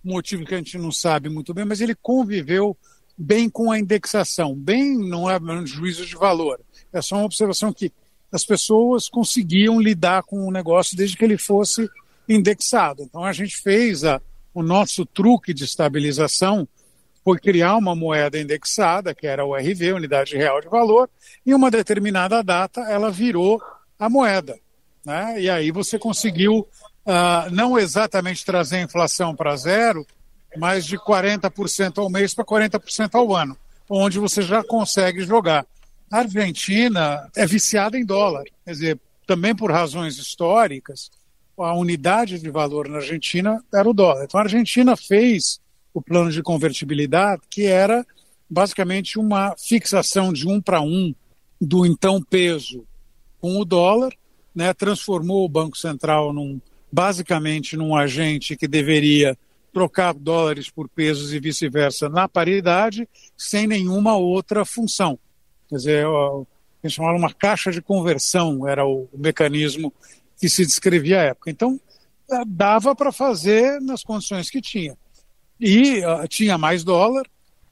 motivo 0.02 0.46
que 0.46 0.54
a 0.54 0.58
gente 0.58 0.78
não 0.78 0.90
sabe 0.90 1.28
muito 1.28 1.54
bem, 1.54 1.66
mas 1.66 1.82
ele 1.82 1.94
conviveu 1.94 2.78
bem 3.18 3.50
com 3.50 3.70
a 3.70 3.78
indexação. 3.78 4.56
Bem 4.56 4.98
não 4.98 5.30
é 5.30 5.38
um 5.38 5.68
juízo 5.68 6.06
de 6.06 6.16
valor, 6.16 6.62
é 6.94 7.02
só 7.02 7.18
uma 7.18 7.26
observação 7.26 7.74
que 7.74 7.92
as 8.32 8.46
pessoas 8.46 9.10
conseguiam 9.10 9.82
lidar 9.82 10.24
com 10.24 10.48
o 10.48 10.52
negócio 10.52 10.96
desde 10.96 11.18
que 11.18 11.26
ele 11.26 11.38
fosse 11.38 11.90
indexado. 12.30 13.04
Então 13.04 13.26
a 13.26 13.34
gente 13.34 13.58
fez 13.58 14.06
a, 14.06 14.22
o 14.54 14.64
nosso 14.64 15.06
truque 15.06 15.54
de 15.54 15.64
estabilização 15.64 16.68
foi 17.24 17.38
criar 17.38 17.76
uma 17.76 17.96
moeda 17.96 18.40
indexada, 18.40 19.14
que 19.14 19.28
era 19.28 19.46
o 19.46 19.56
RV, 19.56 19.94
Unidade 19.94 20.36
Real 20.36 20.62
de 20.62 20.68
Valor, 20.68 21.10
e 21.46 21.54
uma 21.54 21.70
determinada 21.70 22.42
data 22.42 22.82
ela 22.82 23.12
virou 23.12 23.62
a 24.00 24.10
moeda. 24.10 24.58
Né? 25.06 25.42
E 25.42 25.50
aí 25.50 25.72
você 25.72 26.00
conseguiu 26.00 26.68
uh, 27.06 27.52
não 27.52 27.78
exatamente 27.78 28.46
trazer 28.46 28.78
a 28.78 28.82
inflação 28.82 29.36
para 29.36 29.56
zero, 29.56 30.06
mas 30.58 30.86
de 30.86 30.98
40% 30.98 32.00
ao 32.00 32.10
mês 32.10 32.34
para 32.34 32.46
40% 32.46 33.14
ao 33.14 33.36
ano, 33.36 33.58
onde 33.90 34.18
você 34.18 34.42
já 34.42 34.64
consegue 34.64 35.22
jogar. 35.22 35.66
A 36.12 36.20
Argentina 36.20 37.30
é 37.36 37.46
viciada 37.46 37.98
em 37.98 38.06
dólar, 38.06 38.46
quer 38.66 38.72
dizer, 38.72 39.00
também 39.28 39.56
por 39.56 39.72
razões 39.72 40.18
históricas, 40.18 41.12
a 41.64 41.74
unidade 41.74 42.40
de 42.40 42.50
valor 42.50 42.88
na 42.88 42.98
Argentina 42.98 43.64
era 43.74 43.90
o 43.90 43.94
dólar. 43.94 44.24
Então 44.24 44.40
a 44.40 44.44
Argentina 44.44 44.96
fez 44.96 45.60
o 45.94 46.02
plano 46.02 46.32
de 46.32 46.42
convertibilidade, 46.42 47.42
que 47.50 47.66
era 47.66 48.06
basicamente 48.50 49.20
uma 49.20 49.56
fixação 49.58 50.34
de 50.34 50.48
um 50.48 50.62
para 50.62 50.82
um 50.82 51.14
do 51.60 51.86
então 51.86 52.22
peso 52.22 52.86
com 53.40 53.58
o 53.60 53.66
dólar, 53.66 54.14
né, 54.54 54.74
transformou 54.74 55.46
o 55.46 55.50
Banco 55.50 55.78
Central 55.78 56.34
num, 56.34 56.60
basicamente 56.92 57.78
num 57.78 57.96
agente 57.96 58.56
que 58.56 58.68
deveria 58.68 59.38
trocar 59.72 60.14
dólares 60.14 60.70
por 60.70 60.90
pesos 60.90 61.34
e 61.34 61.40
vice-versa 61.40 62.10
na 62.10 62.28
paridade, 62.28 63.08
sem 63.38 63.68
nenhuma 63.68 64.18
outra 64.18 64.66
função. 64.66 65.18
Quer 65.70 65.76
dizer, 65.76 66.06
chamava 66.88 67.18
uma 67.18 67.32
caixa 67.32 67.72
de 67.72 67.82
conversão, 67.82 68.68
era 68.68 68.86
o 68.86 69.08
mecanismo 69.14 69.94
que 70.40 70.50
se 70.50 70.66
descrevia 70.66 71.20
à 71.20 71.24
época. 71.26 71.52
Então, 71.52 71.80
eh, 72.32 72.44
dava 72.48 72.96
para 72.96 73.12
fazer 73.12 73.82
nas 73.82 74.04
condições 74.04 74.50
que 74.50 74.62
tinha. 74.62 74.98
E 75.60 76.00
uh, 76.06 76.28
tinha 76.28 76.58
mais 76.58 76.84
dólar 76.84 77.26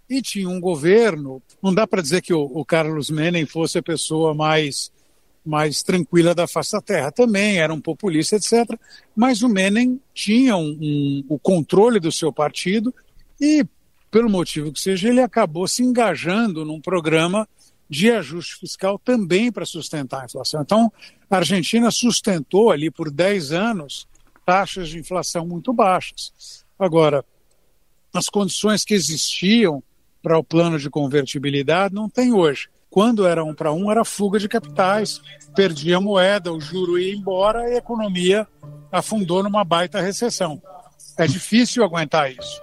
e 0.09 0.21
tinha 0.21 0.49
um 0.49 0.59
governo. 0.59 1.41
Não 1.61 1.73
dá 1.73 1.87
para 1.87 2.01
dizer 2.01 2.21
que 2.21 2.33
o, 2.33 2.41
o, 2.41 2.65
Carlos 2.65 3.09
Menem 3.09 3.45
fosse 3.45 3.77
a 3.77 3.83
pessoa 3.83 4.33
mais, 4.33 4.91
mais 5.45 5.81
tranquila 5.81 6.35
da 6.35 6.47
face 6.47 6.73
da 6.73 6.81
terra. 6.81 7.11
Também 7.11 7.59
era 7.59 7.73
um 7.73 7.79
populista, 7.79 8.35
etc. 8.35 8.77
Mas 9.15 9.41
o 9.41 9.47
Menem 9.47 10.01
tinha 10.13 10.57
um, 10.57 10.77
um, 10.81 11.23
o 11.29 11.39
controle 11.39 11.99
do 11.99 12.11
seu 12.11 12.33
partido 12.33 12.93
e, 13.39 13.65
pelo 14.11 14.29
motivo 14.29 14.73
que 14.73 14.81
seja, 14.81 15.07
ele 15.07 15.21
acabou 15.21 15.67
se 15.67 15.81
engajando 15.81 16.65
num 16.65 16.81
programa 16.81 17.47
de 17.89 18.11
ajuste 18.11 18.55
fiscal 18.55 18.99
também 18.99 19.51
para 19.51 19.65
sustentar 19.65 20.21
a 20.21 20.25
inflação. 20.25 20.61
Então, 20.61 20.91
a 21.29 21.37
Argentina 21.37 21.89
sustentou 21.91 22.71
ali 22.71 22.91
por 22.91 23.09
10 23.09 23.51
anos 23.51 24.07
taxas 24.45 24.89
de 24.89 24.99
inflação 24.99 25.45
muito 25.45 25.73
baixas. 25.73 26.65
Agora, 26.79 27.25
as 28.13 28.29
condições 28.29 28.85
que 28.85 28.93
existiam 28.93 29.83
para 30.21 30.37
o 30.37 30.43
plano 30.43 30.79
de 30.79 30.89
convertibilidade 30.89 31.93
não 31.93 32.09
tem 32.09 32.33
hoje. 32.33 32.69
quando 32.89 33.27
era 33.27 33.43
um 33.43 33.53
para 33.53 33.71
um, 33.73 33.91
era 33.91 34.03
fuga 34.03 34.39
de 34.39 34.47
capitais, 34.47 35.21
perdia 35.55 35.97
a 35.97 36.01
moeda, 36.01 36.51
o 36.51 36.59
juro 36.59 36.97
ia 36.97 37.13
embora 37.13 37.69
e 37.69 37.73
a 37.73 37.77
economia 37.77 38.47
afundou 38.91 39.43
numa 39.43 39.63
baita 39.63 40.01
recessão. 40.01 40.61
É 41.17 41.27
difícil 41.27 41.83
aguentar 41.83 42.31
isso. 42.31 42.59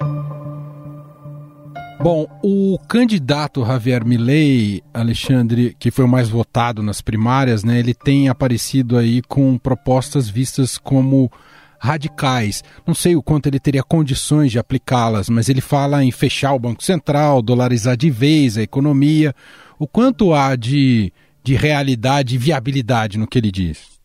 Bom, 2.05 2.27
o 2.43 2.79
candidato 2.87 3.65
Javier 3.65 4.05
Milei, 4.05 4.83
Alexandre, 4.93 5.75
que 5.79 5.91
foi 5.91 6.05
o 6.05 6.09
mais 6.09 6.29
votado 6.29 6.83
nas 6.83 7.01
primárias, 7.01 7.65
né, 7.65 7.79
ele 7.79 7.95
tem 7.95 8.29
aparecido 8.29 8.99
aí 8.99 9.23
com 9.23 9.57
propostas 9.57 10.29
vistas 10.29 10.77
como 10.77 11.33
radicais. 11.79 12.63
Não 12.87 12.95
sei 12.95 13.17
o 13.17 13.23
quanto 13.23 13.47
ele 13.47 13.59
teria 13.59 13.83
condições 13.83 14.53
de 14.53 14.59
aplicá-las, 14.59 15.31
mas 15.31 15.49
ele 15.49 15.63
fala 15.63 16.05
em 16.05 16.11
fechar 16.11 16.53
o 16.53 16.59
Banco 16.59 16.85
Central, 16.85 17.41
dolarizar 17.41 17.97
de 17.97 18.11
vez 18.11 18.59
a 18.59 18.63
economia. 18.63 19.35
O 19.79 19.89
quanto 19.89 20.35
há 20.35 20.57
de, 20.57 21.11
de 21.43 21.55
realidade 21.55 22.35
e 22.35 22.39
viabilidade 22.39 23.17
no 23.17 23.27
que 23.27 23.39
ele 23.39 23.51
diz? 23.51 23.99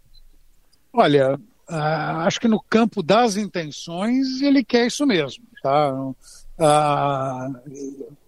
Olha, 0.94 1.36
uh, 1.36 2.20
acho 2.24 2.40
que 2.40 2.48
no 2.48 2.62
campo 2.62 3.04
das 3.04 3.36
intenções 3.36 4.42
ele 4.42 4.64
quer 4.64 4.88
isso 4.88 5.06
mesmo. 5.06 5.44
Tá? 5.62 5.94
Ah, 6.60 7.50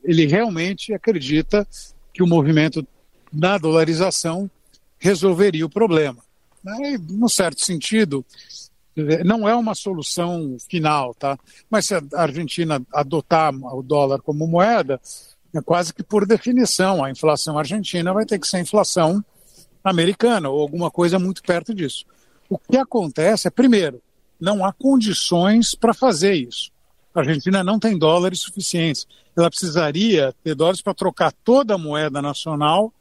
ele 0.03 0.25
realmente 0.25 0.93
acredita 0.93 1.67
que 2.13 2.23
o 2.23 2.27
movimento 2.27 2.85
da 3.31 3.57
dolarização 3.57 4.49
resolveria 4.99 5.65
o 5.65 5.69
problema. 5.69 6.21
Né? 6.63 6.95
num 7.09 7.27
certo 7.27 7.61
sentido, 7.61 8.23
não 9.25 9.49
é 9.49 9.55
uma 9.55 9.73
solução 9.73 10.57
final, 10.69 11.15
tá? 11.15 11.37
Mas 11.69 11.87
se 11.87 11.95
a 11.95 12.01
Argentina 12.13 12.81
adotar 12.93 13.51
o 13.53 13.81
dólar 13.81 14.21
como 14.21 14.47
moeda, 14.47 15.01
é 15.53 15.61
quase 15.61 15.93
que 15.93 16.03
por 16.03 16.25
definição 16.25 17.03
a 17.03 17.09
inflação 17.09 17.57
argentina 17.57 18.13
vai 18.13 18.25
ter 18.25 18.37
que 18.39 18.47
ser 18.47 18.59
inflação 18.59 19.23
americana 19.83 20.49
ou 20.49 20.61
alguma 20.61 20.91
coisa 20.91 21.17
muito 21.17 21.41
perto 21.41 21.73
disso. 21.73 22.05
O 22.49 22.57
que 22.57 22.77
acontece 22.77 23.47
é, 23.47 23.51
primeiro, 23.51 24.01
não 24.39 24.63
há 24.63 24.71
condições 24.71 25.73
para 25.73 25.93
fazer 25.93 26.33
isso. 26.33 26.71
A 27.13 27.19
Argentina 27.19 27.63
não 27.63 27.77
tem 27.77 27.97
dólares 27.97 28.39
suficientes. 28.39 29.05
Ela 29.37 29.49
precisaria 29.49 30.33
ter 30.43 30.55
dólares 30.55 30.81
para 30.81 30.93
trocar 30.93 31.31
toda 31.43 31.75
a 31.75 31.77
moeda 31.77 32.21
nacional 32.21 32.93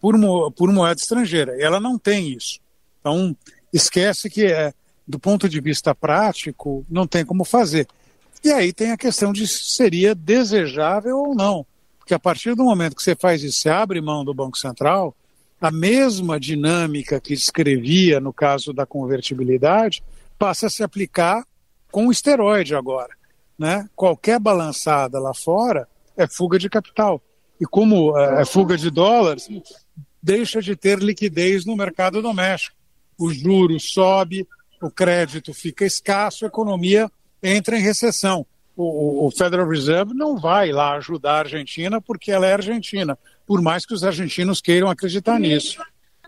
por, 0.00 0.18
mo 0.18 0.50
por 0.50 0.70
moeda 0.70 1.00
estrangeira. 1.00 1.56
E 1.56 1.62
ela 1.62 1.80
não 1.80 1.98
tem 1.98 2.28
isso. 2.28 2.60
Então, 3.00 3.34
esquece 3.72 4.28
que, 4.28 4.44
é, 4.44 4.72
do 5.08 5.18
ponto 5.18 5.48
de 5.48 5.60
vista 5.60 5.94
prático, 5.94 6.84
não 6.90 7.06
tem 7.06 7.24
como 7.24 7.44
fazer. 7.44 7.88
E 8.42 8.52
aí 8.52 8.72
tem 8.72 8.92
a 8.92 8.98
questão 8.98 9.32
de 9.32 9.46
se 9.48 9.74
seria 9.76 10.14
desejável 10.14 11.18
ou 11.18 11.34
não. 11.34 11.66
Porque 11.98 12.12
a 12.12 12.18
partir 12.18 12.54
do 12.54 12.64
momento 12.64 12.96
que 12.96 13.02
você 13.02 13.16
faz 13.16 13.42
isso, 13.42 13.60
você 13.60 13.70
abre 13.70 13.98
mão 14.02 14.22
do 14.26 14.34
Banco 14.34 14.58
Central, 14.58 15.16
a 15.58 15.70
mesma 15.70 16.38
dinâmica 16.38 17.18
que 17.18 17.34
descrevia 17.34 18.20
no 18.20 18.32
caso 18.32 18.74
da 18.74 18.84
convertibilidade 18.84 20.04
passa 20.38 20.66
a 20.66 20.70
se 20.70 20.82
aplicar 20.82 21.46
com 21.90 22.08
o 22.08 22.12
esteroide 22.12 22.74
agora 22.74 23.16
né? 23.58 23.88
Qualquer 23.94 24.38
balançada 24.38 25.18
lá 25.18 25.32
fora 25.34 25.88
é 26.16 26.26
fuga 26.26 26.58
de 26.58 26.68
capital. 26.68 27.22
E 27.60 27.64
como 27.64 28.16
é, 28.18 28.42
é 28.42 28.44
fuga 28.44 28.76
de 28.76 28.90
dólares, 28.90 29.48
deixa 30.22 30.60
de 30.60 30.74
ter 30.74 30.98
liquidez 30.98 31.64
no 31.64 31.76
mercado 31.76 32.20
doméstico. 32.20 32.76
O 33.18 33.32
juro 33.32 33.78
sobe, 33.78 34.46
o 34.82 34.90
crédito 34.90 35.54
fica 35.54 35.84
escasso, 35.84 36.44
a 36.44 36.48
economia 36.48 37.10
entra 37.42 37.78
em 37.78 37.82
recessão. 37.82 38.46
O, 38.76 39.26
o, 39.26 39.30
Federal 39.30 39.68
Reserve 39.68 40.14
não 40.14 40.36
vai 40.36 40.72
lá 40.72 40.96
ajudar 40.96 41.34
a 41.34 41.38
Argentina 41.40 42.00
porque 42.00 42.32
ela 42.32 42.46
é 42.46 42.54
argentina, 42.54 43.16
por 43.46 43.62
mais 43.62 43.86
que 43.86 43.94
os 43.94 44.02
argentinos 44.02 44.60
queiram 44.60 44.90
acreditar 44.90 45.38
nisso. 45.38 45.80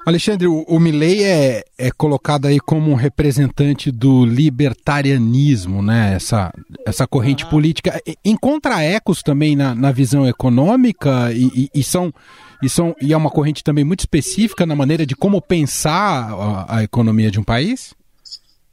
Alexandre, 0.06 0.46
o, 0.46 0.62
o 0.68 0.78
Milley 0.78 1.24
é, 1.24 1.64
é 1.76 1.90
colocado 1.90 2.46
aí 2.46 2.60
como 2.60 2.92
um 2.92 2.94
representante 2.94 3.90
do 3.90 4.24
libertarianismo, 4.24 5.82
né? 5.82 6.14
Essa, 6.14 6.54
essa 6.86 7.08
corrente 7.08 7.42
uhum. 7.42 7.50
política. 7.50 8.00
Encontra 8.24 8.80
ecos 8.84 9.20
também 9.20 9.56
na, 9.56 9.74
na 9.74 9.90
visão 9.90 10.24
econômica 10.24 11.32
e, 11.32 11.46
e, 11.74 11.80
e, 11.80 11.82
são, 11.82 12.14
e, 12.62 12.68
são, 12.68 12.94
e 13.02 13.12
é 13.12 13.16
uma 13.16 13.32
corrente 13.32 13.64
também 13.64 13.84
muito 13.84 13.98
específica 13.98 14.64
na 14.64 14.76
maneira 14.76 15.04
de 15.04 15.16
como 15.16 15.42
pensar 15.42 16.32
a, 16.32 16.76
a 16.76 16.82
economia 16.84 17.28
de 17.28 17.40
um 17.40 17.44
país? 17.44 17.92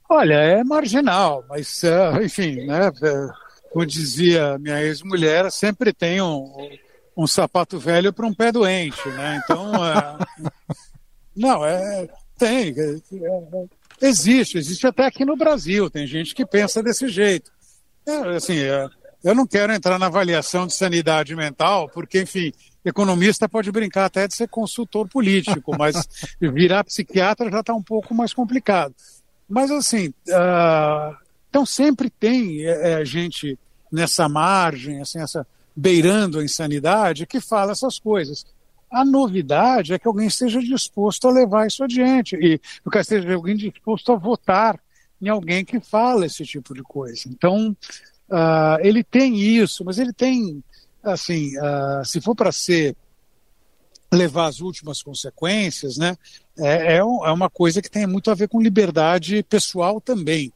Olha, 0.07 0.35
é 0.35 0.63
marginal, 0.63 1.43
mas, 1.49 1.83
é, 1.83 2.23
enfim, 2.23 2.67
né? 2.67 2.91
Como 3.71 3.83
dizia 3.87 4.59
minha 4.59 4.83
ex-mulher, 4.83 5.51
sempre 5.51 5.91
tem 5.91 6.21
um, 6.21 6.69
um 7.17 7.25
sapato 7.25 7.79
velho 7.79 8.13
para 8.13 8.27
um 8.27 8.33
pé 8.35 8.51
doente, 8.51 9.09
né? 9.09 9.41
Então, 9.43 9.71
é, 9.83 10.17
Não, 11.35 11.65
é, 11.65 12.07
tem. 12.37 12.73
É, 12.77 12.91
é, 12.91 14.07
existe, 14.07 14.57
existe 14.57 14.85
até 14.87 15.05
aqui 15.05 15.25
no 15.25 15.35
Brasil. 15.35 15.89
Tem 15.89 16.05
gente 16.05 16.35
que 16.35 16.45
pensa 16.45 16.81
desse 16.81 17.07
jeito. 17.07 17.51
É, 18.05 18.35
assim, 18.35 18.57
é, 18.57 18.89
eu 19.23 19.33
não 19.33 19.47
quero 19.47 19.73
entrar 19.73 19.97
na 19.97 20.07
avaliação 20.07 20.67
de 20.67 20.73
sanidade 20.73 21.35
mental, 21.35 21.89
porque, 21.89 22.21
enfim, 22.21 22.51
economista 22.83 23.47
pode 23.47 23.71
brincar 23.71 24.05
até 24.05 24.27
de 24.27 24.35
ser 24.35 24.49
consultor 24.49 25.07
político, 25.07 25.75
mas 25.79 25.95
virar 26.39 26.83
psiquiatra 26.83 27.49
já 27.49 27.61
está 27.61 27.73
um 27.73 27.83
pouco 27.83 28.13
mais 28.13 28.33
complicado. 28.33 28.93
Mas, 29.47 29.71
assim, 29.71 30.09
uh, 30.29 31.15
então 31.49 31.65
sempre 31.65 32.09
tem 32.09 32.65
é, 32.65 33.01
é, 33.01 33.05
gente 33.05 33.57
nessa 33.91 34.27
margem, 34.27 35.01
assim, 35.01 35.19
essa 35.19 35.45
beirando 35.75 36.39
a 36.39 36.43
insanidade, 36.43 37.25
que 37.25 37.39
fala 37.39 37.71
essas 37.71 37.97
coisas. 37.97 38.45
A 38.93 39.03
novidade 39.03 39.91
é 39.91 39.97
que 39.97 40.07
alguém 40.07 40.27
esteja 40.27 40.59
disposto 40.59 41.27
a 41.27 41.31
levar 41.31 41.65
isso 41.65 41.83
adiante 41.83 42.35
e 42.35 42.59
que 42.59 42.99
esteja 42.99 43.33
alguém 43.33 43.55
disposto 43.55 44.11
a 44.11 44.15
votar 44.15 44.79
em 45.19 45.29
alguém 45.29 45.65
que 45.65 45.79
fala 45.79 46.27
esse 46.27 46.45
tipo 46.45 46.75
de 46.75 46.83
coisa. 46.83 47.23
Então, 47.27 47.75
uh, 48.29 48.77
ele 48.81 49.03
tem 49.03 49.35
isso, 49.39 49.83
mas 49.83 49.97
ele 49.97 50.13
tem, 50.13 50.63
assim, 51.01 51.57
uh, 51.57 52.05
se 52.05 52.21
for 52.21 52.35
para 52.35 52.51
ser 52.51 52.95
levar 54.13 54.45
as 54.45 54.59
últimas 54.59 55.01
consequências, 55.01 55.97
né, 55.97 56.15
é, 56.55 56.93
é, 56.93 56.97
é, 56.97 57.03
uma 57.03 57.49
coisa 57.49 57.81
que 57.81 57.89
tem 57.89 58.05
muito 58.05 58.29
a 58.29 58.35
ver 58.35 58.47
com 58.47 58.61
liberdade 58.61 59.41
pessoal 59.49 59.99
também. 59.99 60.53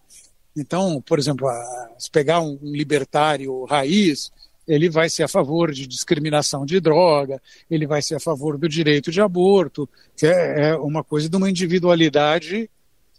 Então, 0.55 1.01
por 1.01 1.17
exemplo, 1.17 1.47
uh, 1.47 1.95
se 1.97 2.11
pegar 2.11 2.39
um, 2.41 2.59
um 2.61 2.71
libertário 2.71 3.65
raiz, 3.65 4.31
ele 4.67 4.89
vai 4.89 5.09
ser 5.09 5.23
a 5.23 5.27
favor 5.27 5.71
de 5.71 5.87
discriminação 5.87 6.65
de 6.65 6.79
droga, 6.79 7.41
ele 7.71 7.87
vai 7.87 8.01
ser 8.01 8.15
a 8.15 8.19
favor 8.19 8.57
do 8.57 8.67
direito 8.67 9.11
de 9.11 9.21
aborto, 9.21 9.87
que 10.15 10.27
é, 10.27 10.69
é 10.69 10.75
uma 10.75 11.03
coisa 11.03 11.29
de 11.29 11.35
uma 11.37 11.49
individualidade 11.49 12.69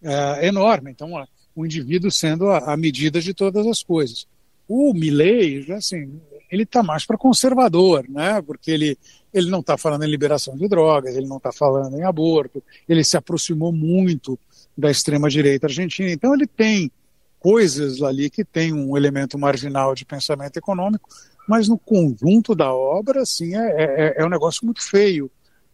é, 0.03 0.47
enorme. 0.47 0.91
Então, 0.91 1.11
o 1.57 1.65
indivíduo 1.65 2.11
sendo 2.11 2.49
a, 2.51 2.73
a, 2.73 2.77
medida 2.77 3.21
de 3.21 3.33
todas 3.33 3.67
as 3.67 3.83
coisas. 3.83 4.27
O 4.69 4.93
Milley, 4.93 5.73
assim, 5.73 6.21
ele 6.51 6.65
está 6.65 6.83
mais 6.83 7.07
para 7.07 7.17
conservador, 7.17 8.05
né? 8.09 8.43
Porque 8.43 8.71
ele, 8.71 8.99
ele 9.33 9.51
não 9.51 9.61
está 9.61 9.77
falando 9.77 10.05
em 10.05 10.11
liberação 10.11 10.57
de 10.57 10.69
drogas, 10.69 11.17
ele 11.17 11.27
não 11.27 11.39
está 11.39 11.51
falando 11.51 11.99
em 11.99 12.05
aborto, 12.05 12.63
ele 12.89 13.03
se 13.03 13.17
aproximou 13.17 13.73
muito 13.73 14.39
da 14.77 14.91
extrema 14.91 15.29
direita 15.29 15.67
argentina. 15.67 16.11
Então, 16.11 16.35
ele 16.35 16.47
tem 16.47 16.93
coisas 17.41 18.03
ali 18.03 18.29
que 18.31 18.45
tem 18.45 18.73
um 18.73 18.97
elemento 18.97 19.39
marginal 19.39 19.95
de 19.95 20.05
pensamento 20.05 20.57
econômico, 20.57 21.09
mas 21.49 21.67
no 21.67 21.79
conjunto 21.79 22.55
da 22.55 22.73
obra, 22.75 23.23
assim, 23.23 23.57
é, 23.57 23.69
é, 23.69 24.15
é 24.19 24.27
um 24.27 24.29
negócio 24.29 24.67
muito 24.67 24.83
feio, 24.87 25.31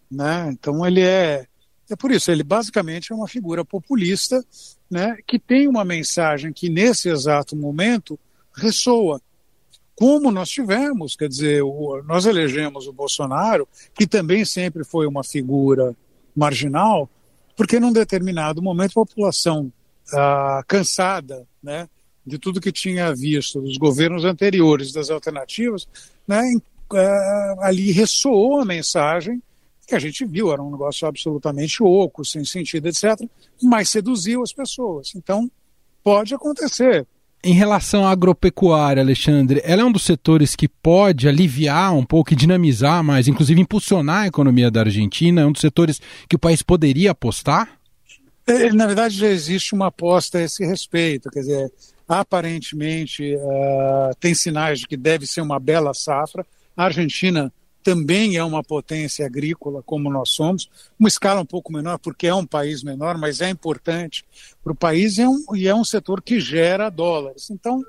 né? 0.09 0.49
Então 0.53 0.87
ele 0.87 1.01
é, 1.01 1.47
é 1.91 1.97
por 1.97 2.13
isso, 2.13 2.31
ele 2.31 2.45
basicamente 2.45 3.13
é 3.13 3.15
uma 3.15 3.27
figura 3.27 3.65
populista, 3.65 4.43
né, 4.89 5.17
que 5.27 5.37
tem 5.37 5.67
uma 5.67 5.85
mensagem 5.85 6.53
que 6.53 6.71
nesse 6.71 7.09
exato 7.09 7.57
momento 7.57 8.19
ressoa. 8.55 9.21
Como 9.97 10.31
nós 10.31 10.49
tivemos, 10.49 11.17
quer 11.17 11.29
dizer, 11.29 11.63
o, 11.63 12.03
nós 12.05 12.25
elegemos 12.25 12.87
o 12.87 12.93
Bolsonaro, 12.93 13.67
que 13.95 14.07
também 14.07 14.45
sempre 14.45 14.85
foi 14.85 15.07
uma 15.09 15.25
figura 15.25 15.97
marginal, 16.37 17.11
porque 17.57 17.81
num 17.81 17.93
determinado 17.93 18.63
momento 18.63 18.93
a 18.93 19.07
população 19.07 19.73
ah, 20.13 20.63
cansada, 20.69 21.47
né, 21.61 21.89
de 22.27 22.39
tudo 22.39 22.61
que 22.61 22.73
tinha 22.73 23.15
visto 23.15 23.61
dos 23.61 23.77
governos 23.77 24.25
anteriores, 24.25 24.93
das 24.93 25.11
alternativas, 25.11 25.87
né, 26.27 26.43
é, 26.95 27.55
ali 27.61 27.93
ressoou 27.93 28.61
a 28.61 28.65
mensagem 28.65 29.43
que 29.87 29.95
a 29.95 29.99
gente 29.99 30.25
viu, 30.25 30.53
era 30.53 30.63
um 30.63 30.71
negócio 30.71 31.07
absolutamente 31.07 31.83
oco, 31.83 32.25
sem 32.25 32.45
sentido, 32.45 32.89
etc., 32.89 33.21
mas 33.63 33.91
seduziu 33.91 34.43
as 34.43 34.53
pessoas. 34.53 35.13
Então, 35.15 35.51
pode 36.03 36.35
acontecer. 36.35 37.07
Em 37.43 37.53
relação 37.53 38.07
à 38.07 38.11
agropecuária, 38.11 39.03
Alexandre, 39.03 39.61
ela 39.65 39.83
é 39.83 39.85
um 39.85 39.93
dos 39.93 40.05
setores 40.05 40.57
que 40.57 40.67
pode 40.67 41.29
aliviar 41.29 41.95
um 41.95 42.03
pouco 42.03 42.33
e 42.33 42.37
dinamizar 42.37 43.05
mais, 43.05 43.29
inclusive 43.29 43.61
impulsionar 43.61 44.23
a 44.23 44.27
economia 44.27 44.71
da 44.71 44.81
Argentina? 44.81 45.43
É 45.43 45.47
um 45.47 45.53
dos 45.53 45.61
setores 45.61 46.01
que 46.27 46.37
o 46.37 46.39
país 46.39 46.63
poderia 46.63 47.11
apostar? 47.11 47.79
É, 48.47 48.73
na 48.73 48.87
verdade, 48.87 49.19
já 49.19 49.29
existe 49.29 49.75
uma 49.75 49.89
aposta 49.89 50.39
a 50.39 50.43
esse 50.43 50.65
respeito. 50.65 51.31
Quer 51.31 51.41
dizer, 51.41 51.73
aparentemente 52.09 53.35
uh, 53.37 54.14
tem 54.21 54.35
sinais 54.35 54.81
de 54.81 54.87
que 54.87 54.97
deve 54.97 55.27
ser 55.27 55.40
uma 55.40 55.59
bela 55.59 55.95
safra. 55.95 56.47
A 56.77 56.85
Argentina 56.85 57.53
também 57.85 58.37
é 58.37 58.43
uma 58.43 58.62
potência 58.62 59.27
agrícola, 59.27 59.83
como 59.83 60.11
nós 60.11 60.31
somos, 60.31 60.71
uma 60.99 61.09
escala 61.09 61.43
um 61.43 61.47
pouco 61.47 61.71
menor, 61.71 61.99
porque 61.99 62.27
é 62.27 62.35
um 62.35 62.47
país 62.47 62.83
menor, 62.83 63.19
mas 63.19 63.43
é 63.43 63.51
importante 63.51 64.25
para 64.62 64.73
o 64.73 64.77
país 64.77 65.19
e 65.19 65.23
é, 65.23 65.29
um, 65.29 65.45
e 65.55 65.69
é 65.69 65.75
um 65.75 65.85
setor 65.85 66.23
que 66.23 66.40
gera 66.40 66.88
dólares. 66.88 67.51
Então, 67.51 67.83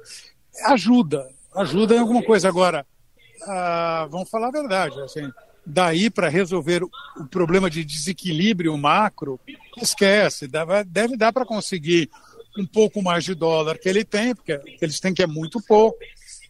ajuda, 0.65 1.25
ajuda 1.55 1.95
em 1.95 1.99
alguma 1.99 2.21
coisa. 2.21 2.49
Agora, 2.49 2.85
ah, 3.43 4.05
vamos 4.11 4.29
falar 4.29 4.49
a 4.49 4.51
verdade, 4.51 4.99
assim, 4.99 5.31
daí 5.65 6.09
para 6.09 6.27
resolver 6.27 6.83
o 6.83 6.89
problema 7.31 7.69
de 7.69 7.83
desequilíbrio 7.83 8.77
macro, 8.77 9.39
esquece, 9.77 10.47
deve 10.85 11.15
dar 11.15 11.31
para 11.31 11.45
conseguir 11.45 12.09
um 12.57 12.65
pouco 12.65 13.01
mais 13.01 13.23
de 13.23 13.33
dólar 13.33 13.77
que 13.77 13.89
ele 13.89 14.03
tem, 14.03 14.33
porque 14.33 14.59
eles 14.81 14.99
têm 14.99 15.13
que 15.13 15.23
é 15.23 15.27
muito 15.27 15.61
pouco, 15.61 15.97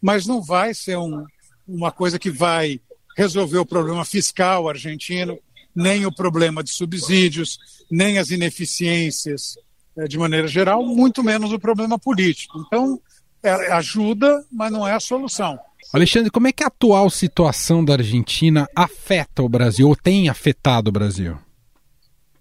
mas 0.00 0.26
não 0.26 0.42
vai 0.42 0.74
ser 0.74 0.96
um, 0.96 1.24
uma 1.66 1.90
coisa 1.90 2.18
que 2.18 2.30
vai 2.30 2.80
resolver 3.16 3.58
o 3.58 3.66
problema 3.66 4.04
fiscal 4.04 4.68
argentino, 4.68 5.38
nem 5.74 6.06
o 6.06 6.12
problema 6.12 6.62
de 6.62 6.70
subsídios, 6.70 7.58
nem 7.90 8.18
as 8.18 8.30
ineficiências 8.30 9.56
eh, 9.96 10.06
de 10.06 10.18
maneira 10.18 10.46
geral, 10.46 10.84
muito 10.84 11.22
menos 11.22 11.52
o 11.52 11.58
problema 11.58 11.98
político. 11.98 12.62
Então, 12.66 13.00
é, 13.42 13.72
ajuda, 13.72 14.44
mas 14.50 14.72
não 14.72 14.86
é 14.86 14.92
a 14.92 15.00
solução. 15.00 15.58
Alexandre, 15.92 16.30
como 16.30 16.48
é 16.48 16.52
que 16.52 16.64
a 16.64 16.66
atual 16.66 17.08
situação 17.08 17.84
da 17.84 17.94
Argentina 17.94 18.68
afeta 18.74 19.42
o 19.42 19.48
Brasil 19.48 19.88
ou 19.88 19.96
tem 19.96 20.28
afetado 20.28 20.88
o 20.88 20.92
Brasil? 20.92 21.38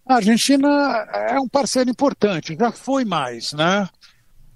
A 0.08 0.16
Argentina 0.16 0.68
é 1.14 1.40
um 1.40 1.48
parceiro 1.48 1.90
importante, 1.90 2.56
já 2.58 2.72
foi 2.72 3.04
mais, 3.04 3.54
né? 3.54 3.90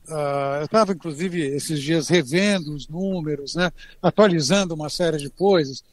Uh, 0.07 0.59
eu 0.59 0.65
estava, 0.65 0.91
inclusive, 0.91 1.39
esses 1.39 1.81
dias 1.81 2.07
revendo 2.07 2.73
os 2.73 2.87
números, 2.87 3.53
né, 3.53 3.71
atualizando 4.01 4.73
uma 4.73 4.89
série 4.89 5.17
de 5.17 5.29
coisas. 5.29 5.83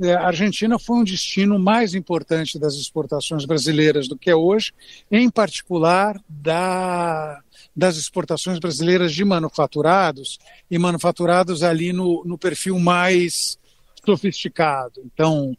É, 0.00 0.14
a 0.14 0.26
Argentina 0.26 0.78
foi 0.78 0.98
um 0.98 1.04
destino 1.04 1.58
mais 1.58 1.94
importante 1.94 2.58
das 2.58 2.74
exportações 2.74 3.44
brasileiras 3.44 4.06
do 4.08 4.16
que 4.16 4.30
é 4.30 4.34
hoje, 4.34 4.72
em 5.10 5.28
particular 5.28 6.20
da, 6.28 7.40
das 7.74 7.96
exportações 7.96 8.58
brasileiras 8.58 9.12
de 9.12 9.24
manufaturados, 9.24 10.38
e 10.70 10.78
manufaturados 10.78 11.62
ali 11.62 11.92
no, 11.92 12.24
no 12.24 12.38
perfil 12.38 12.78
mais 12.78 13.58
sofisticado. 14.04 15.00
Então, 15.04 15.56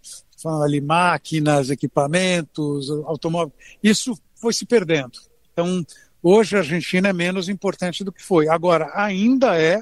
ali 0.47 0.81
máquinas, 0.81 1.69
equipamentos, 1.69 2.89
automóveis. 3.05 3.53
Isso 3.83 4.17
foi 4.35 4.53
se 4.53 4.65
perdendo. 4.65 5.19
Então, 5.51 5.85
Hoje 6.27 6.55
a 6.55 6.59
Argentina 6.61 7.09
é 7.09 7.13
menos 7.13 7.47
importante 7.49 8.03
do 8.03 8.11
que 8.11 8.23
foi. 8.23 8.47
Agora, 8.47 8.89
ainda 8.95 9.61
é. 9.61 9.79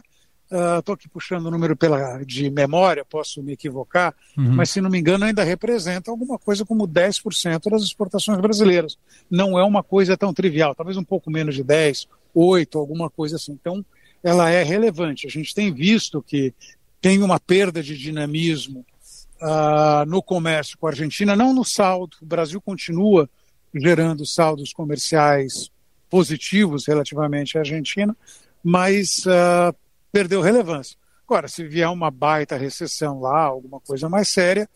Estou 0.78 0.93
uh, 0.93 0.95
aqui 0.95 1.08
puxando 1.08 1.45
o 1.45 1.49
número 1.49 1.73
pela, 1.73 2.21
de 2.26 2.49
memória, 2.49 3.06
posso 3.06 3.41
me 3.41 3.54
equivocar, 3.54 4.13
uhum. 4.38 4.52
mas 4.52 4.69
se 4.69 4.82
não 4.82 4.89
me 4.89 4.99
engano, 4.99 5.23
ainda 5.23 5.41
representa 5.41 6.12
alguma 6.12 6.38
coisa 6.38 6.65
como 6.65 6.86
10% 6.86 7.71
das 7.71 7.84
exportações 7.84 8.39
brasileiras. 8.41 8.97
Não 9.32 9.58
é 9.58 9.63
uma 9.63 9.82
coisa 9.82 10.17
tão 10.17 10.34
trivial, 10.34 10.76
talvez 10.76 10.97
um 10.97 11.04
pouco 11.04 11.32
menos 11.32 11.56
de 11.56 11.63
10, 11.63 12.10
8, 12.36 12.78
alguma 12.78 13.10
coisa 13.10 13.38
assim. 13.38 13.54
Então, 13.54 13.84
ela 14.21 14.49
é 14.49 14.63
relevante. 14.63 15.26
A 15.26 15.30
gente 15.30 15.56
tem 15.56 15.73
visto 15.73 16.21
que 16.21 16.54
tem 16.99 17.23
uma 17.23 17.39
perda 17.39 17.82
de 17.82 17.97
dinamismo 17.97 18.86
uh, 19.43 20.06
no 20.08 20.23
comércio 20.23 20.77
com 20.77 20.88
a 20.88 20.89
Argentina, 20.89 21.36
não 21.36 21.53
no 21.53 21.65
saldo. 21.65 22.17
O 22.21 22.25
Brasil 22.25 22.62
continua 22.62 23.29
gerando 23.75 24.25
saldos 24.25 24.71
comerciais 24.71 25.69
positivos 26.10 26.88
relativamente 26.88 27.58
à 27.58 27.62
Argentina, 27.62 28.15
mas 28.63 29.25
uh, 29.25 29.75
perdeu 30.12 30.41
relevância. 30.41 30.97
Agora, 31.27 31.47
se 31.47 31.65
vier 31.67 31.89
uma 31.89 32.12
baita 32.12 32.56
recessão 32.56 33.19
lá, 33.19 33.41
alguma 33.41 33.79
coisa 33.79 34.08
mais 34.08 34.27
séria, 34.27 34.69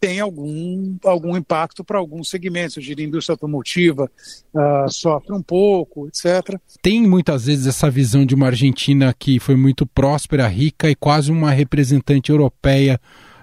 tem 0.00 0.20
algum, 0.20 0.96
algum 1.02 1.36
impacto 1.36 1.82
para 1.82 1.98
alguns 1.98 2.30
segmentos. 2.30 2.76
Eu 2.76 2.82
diria, 2.82 3.04
a 3.04 3.08
indústria 3.08 3.34
automotiva 3.34 4.10
uh, 4.54 4.90
sofre 4.90 5.32
um 5.32 5.42
pouco, 5.42 6.06
etc. 6.06 6.60
Tem 6.80 7.02
muitas 7.02 7.46
vezes 7.46 7.66
essa 7.66 7.90
visão 7.90 8.24
de 8.24 8.34
uma 8.34 8.46
Argentina 8.46 9.12
que 9.18 9.40
foi 9.40 9.56
muito 9.56 9.84
próspera, 9.84 10.46
rica 10.46 10.88
e 10.88 10.94
quase 10.94 11.32
uma 11.32 11.50
representante 11.50 12.30
europeia 12.30 13.00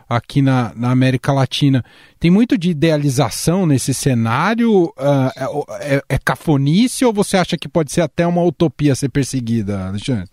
aqui 0.07 0.41
na, 0.41 0.73
na 0.75 0.91
América 0.91 1.33
Latina. 1.33 1.83
Tem 2.19 2.29
muito 2.31 2.57
de 2.57 2.69
idealização 2.69 3.65
nesse 3.65 3.93
cenário? 3.93 4.85
Uh, 4.97 5.65
é, 5.79 6.03
é, 6.09 6.17
cafonice 6.17 7.03
ou 7.05 7.13
você 7.13 7.37
acha 7.37 7.57
que 7.57 7.67
pode 7.67 7.91
ser 7.91 8.01
até 8.01 8.25
uma 8.25 8.43
utopia 8.43 8.95
ser 8.95 9.09
perseguida, 9.09 9.87
Alexandre? 9.87 10.29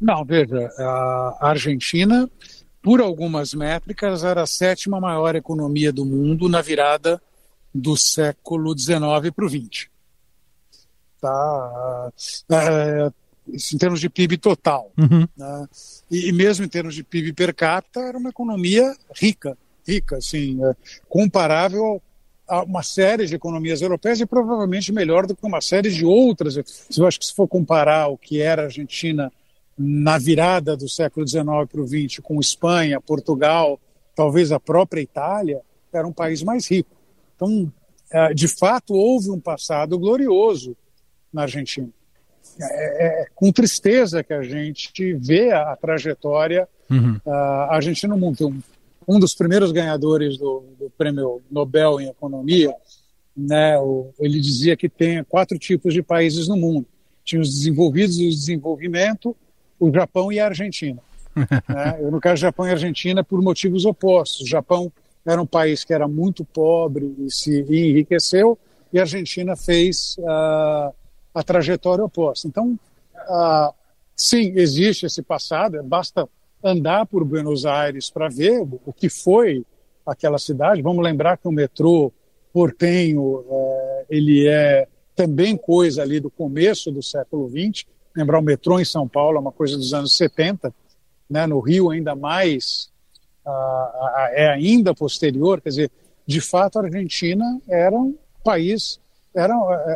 Não, 0.00 0.24
veja, 0.24 0.70
a 0.78 1.48
Argentina, 1.48 2.28
por 2.82 3.00
algumas 3.00 3.52
métricas, 3.52 4.24
era 4.24 4.42
a 4.42 4.46
sétima 4.46 4.98
maior 4.98 5.36
economia 5.36 5.92
do 5.92 6.06
mundo 6.06 6.48
na 6.48 6.62
virada 6.62 7.20
do 7.74 7.96
século 7.96 8.76
XIX 8.76 9.00
para 9.34 9.44
o 9.44 9.48
XX. 9.48 9.88
Tá? 11.20 12.10
É, 12.50 13.12
em 13.54 13.78
termos 13.78 14.00
de 14.00 14.08
PIB 14.08 14.38
total. 14.38 14.92
Uhum. 14.98 15.26
Né? 15.36 15.68
E, 16.10 16.28
e, 16.28 16.32
mesmo 16.32 16.64
em 16.64 16.68
termos 16.68 16.94
de 16.94 17.02
PIB 17.02 17.32
per 17.32 17.54
capita, 17.54 18.00
era 18.00 18.18
uma 18.18 18.30
economia 18.30 18.94
rica, 19.14 19.56
rica, 19.86 20.16
assim, 20.16 20.62
é, 20.64 20.76
comparável 21.08 22.02
a 22.48 22.64
uma 22.64 22.82
série 22.82 23.26
de 23.26 23.34
economias 23.34 23.80
europeias 23.80 24.20
e 24.20 24.26
provavelmente 24.26 24.92
melhor 24.92 25.26
do 25.26 25.36
que 25.36 25.46
uma 25.46 25.60
série 25.60 25.90
de 25.90 26.04
outras. 26.04 26.56
Eu 26.96 27.06
acho 27.06 27.18
que 27.18 27.26
se 27.26 27.34
for 27.34 27.46
comparar 27.46 28.08
o 28.08 28.18
que 28.18 28.40
era 28.40 28.62
a 28.62 28.64
Argentina 28.64 29.32
na 29.78 30.18
virada 30.18 30.76
do 30.76 30.88
século 30.88 31.26
XIX 31.26 31.44
para 31.70 31.80
o 31.80 31.86
XX 31.86 32.18
com 32.20 32.40
Espanha, 32.40 33.00
Portugal, 33.00 33.78
talvez 34.16 34.50
a 34.50 34.58
própria 34.58 35.00
Itália, 35.00 35.60
era 35.92 36.06
um 36.06 36.12
país 36.12 36.42
mais 36.42 36.68
rico. 36.68 36.96
Então, 37.36 37.72
é, 38.10 38.34
de 38.34 38.48
fato, 38.48 38.94
houve 38.94 39.30
um 39.30 39.40
passado 39.40 39.98
glorioso 39.98 40.76
na 41.32 41.42
Argentina. 41.42 41.88
É, 42.60 43.22
é, 43.22 43.26
com 43.34 43.50
tristeza 43.52 44.22
que 44.22 44.32
a 44.32 44.42
gente 44.42 45.14
vê 45.14 45.50
a, 45.50 45.72
a 45.72 45.76
trajetória. 45.76 46.68
Uhum. 46.90 47.16
Uh, 47.24 47.30
a 47.30 47.76
Argentina 47.76 48.14
no 48.14 48.20
mundo. 48.20 48.48
Um, 48.48 48.60
um 49.08 49.18
dos 49.18 49.34
primeiros 49.34 49.72
ganhadores 49.72 50.36
do, 50.36 50.64
do, 50.78 50.90
prêmio 50.90 51.40
Nobel 51.50 52.00
em 52.00 52.08
Economia, 52.08 52.74
né, 53.36 53.78
o, 53.78 54.12
ele 54.18 54.40
dizia 54.40 54.76
que 54.76 54.88
tem 54.88 55.24
quatro 55.24 55.58
tipos 55.58 55.94
de 55.94 56.02
países 56.02 56.48
no 56.48 56.56
mundo. 56.56 56.86
Tinha 57.24 57.40
os 57.40 57.48
desenvolvidos 57.48 58.18
o 58.18 58.28
desenvolvimento, 58.28 59.36
o 59.78 59.92
Japão 59.92 60.32
e 60.32 60.38
a 60.38 60.46
Argentina. 60.46 61.00
né? 61.36 61.98
Eu, 62.00 62.10
no 62.10 62.20
caso 62.20 62.40
Japão 62.40 62.66
e 62.66 62.70
Argentina, 62.70 63.24
por 63.24 63.40
motivos 63.40 63.84
opostos. 63.84 64.42
O 64.42 64.48
Japão 64.48 64.92
era 65.24 65.40
um 65.40 65.46
país 65.46 65.84
que 65.84 65.94
era 65.94 66.08
muito 66.08 66.44
pobre 66.44 67.14
e 67.18 67.30
se 67.30 67.60
enriqueceu, 67.60 68.58
e 68.92 68.98
a 68.98 69.02
Argentina 69.02 69.54
fez 69.54 70.16
uh, 70.18 70.92
a 71.34 71.42
trajetória 71.42 72.04
oposta. 72.04 72.48
Então, 72.48 72.78
ah, 73.16 73.72
sim, 74.16 74.52
existe 74.56 75.06
esse 75.06 75.22
passado, 75.22 75.82
basta 75.82 76.28
andar 76.62 77.06
por 77.06 77.24
Buenos 77.24 77.64
Aires 77.64 78.10
para 78.10 78.28
ver 78.28 78.60
o 78.84 78.92
que 78.92 79.08
foi 79.08 79.64
aquela 80.06 80.38
cidade. 80.38 80.82
Vamos 80.82 81.02
lembrar 81.02 81.36
que 81.38 81.48
o 81.48 81.52
metrô 81.52 82.12
portenho, 82.52 83.44
é, 83.48 84.04
ele 84.10 84.48
é 84.48 84.86
também 85.14 85.56
coisa 85.56 86.02
ali 86.02 86.18
do 86.20 86.30
começo 86.30 86.90
do 86.90 87.02
século 87.02 87.48
XX. 87.48 87.86
Lembrar 88.16 88.38
o 88.38 88.42
metrô 88.42 88.80
em 88.80 88.84
São 88.84 89.06
Paulo 89.06 89.36
é 89.36 89.40
uma 89.40 89.52
coisa 89.52 89.76
dos 89.76 89.94
anos 89.94 90.16
70, 90.16 90.74
né? 91.28 91.46
no 91.46 91.60
Rio 91.60 91.90
ainda 91.90 92.14
mais, 92.14 92.90
é 94.32 94.48
ainda 94.48 94.94
posterior, 94.94 95.60
quer 95.60 95.70
dizer, 95.70 95.90
de 96.26 96.40
fato 96.40 96.78
a 96.78 96.82
Argentina 96.82 97.60
era 97.68 97.94
um 97.94 98.16
país, 98.44 99.00
era, 99.34 99.54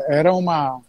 era 0.08 0.34
uma, 0.34 0.80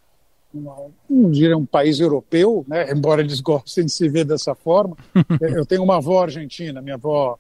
não 0.55 1.31
diria 1.31 1.57
um 1.57 1.65
país 1.65 1.99
europeu, 1.99 2.65
né? 2.67 2.89
embora 2.93 3.21
eles 3.21 3.41
gostem 3.41 3.85
de 3.85 3.91
se 3.91 4.07
ver 4.09 4.25
dessa 4.25 4.55
forma. 4.55 4.95
Eu 5.41 5.65
tenho 5.65 5.83
uma 5.83 5.97
avó 5.97 6.23
argentina, 6.23 6.81
minha 6.81 6.95
avó 6.95 7.37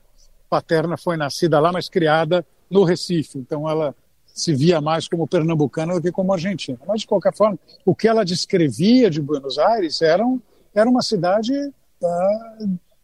paterna 0.49 0.97
foi 0.97 1.17
nascida 1.17 1.59
lá, 1.59 1.71
mas 1.71 1.89
criada 1.89 2.45
no 2.69 2.83
Recife, 2.83 3.37
então 3.37 3.69
ela 3.69 3.95
se 4.25 4.53
via 4.53 4.81
mais 4.81 5.07
como 5.07 5.27
pernambucana 5.27 5.93
do 5.93 6.01
que 6.01 6.11
como 6.11 6.33
argentina. 6.33 6.77
Mas, 6.85 7.01
de 7.01 7.07
qualquer 7.07 7.33
forma, 7.33 7.57
o 7.85 7.95
que 7.95 8.07
ela 8.07 8.25
descrevia 8.25 9.09
de 9.09 9.21
Buenos 9.21 9.57
Aires 9.57 10.01
era, 10.01 10.25
um, 10.25 10.41
era 10.73 10.89
uma 10.89 11.01
cidade 11.01 11.53
ah, 12.03 12.57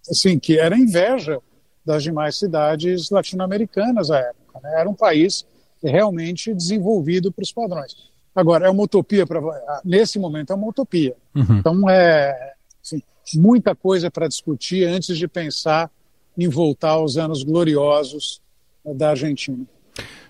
assim, 0.10 0.38
que 0.38 0.60
era 0.60 0.78
inveja 0.78 1.40
das 1.86 2.04
demais 2.04 2.38
cidades 2.38 3.10
latino-americanas 3.10 4.12
à 4.12 4.20
época. 4.20 4.60
Né? 4.62 4.82
Era 4.82 4.90
um 4.90 4.94
país 4.94 5.46
realmente 5.82 6.54
desenvolvido 6.54 7.32
para 7.32 7.44
os 7.44 7.52
padrões. 7.52 8.11
Agora, 8.36 8.68
é 8.68 8.70
uma 8.70 8.84
utopia, 8.84 9.26
pra, 9.26 9.42
nesse 9.84 10.18
momento 10.18 10.54
é 10.54 10.56
uma 10.56 10.68
utopia. 10.68 11.16
Uhum. 11.36 11.58
Então, 11.58 11.90
é 11.90 12.54
assim, 12.84 13.02
muita 13.36 13.76
coisa 13.76 14.10
para 14.10 14.28
discutir 14.28 14.86
antes 14.86 15.18
de 15.18 15.28
pensar 15.28 15.90
em 16.38 16.48
voltar 16.48 16.92
aos 16.92 17.18
anos 17.18 17.44
gloriosos 17.44 18.42
da 18.86 19.10
Argentina. 19.10 19.66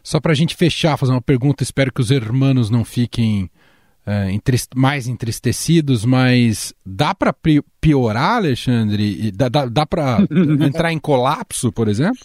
Só 0.03 0.19
para 0.19 0.31
a 0.31 0.35
gente 0.35 0.55
fechar, 0.55 0.97
fazer 0.97 1.11
uma 1.11 1.21
pergunta, 1.21 1.63
espero 1.63 1.93
que 1.93 2.01
os 2.01 2.09
hermanos 2.09 2.69
não 2.69 2.83
fiquem 2.83 3.49
é, 4.05 4.31
entrist 4.31 4.69
mais 4.75 5.07
entristecidos, 5.07 6.03
mas 6.03 6.73
dá 6.83 7.13
para 7.13 7.35
piorar, 7.79 8.37
Alexandre? 8.37 9.31
Dá, 9.31 9.47
dá, 9.47 9.65
dá 9.67 9.85
para 9.85 10.19
entrar 10.65 10.91
em 10.91 10.99
colapso, 10.99 11.71
por 11.71 11.87
exemplo? 11.87 12.19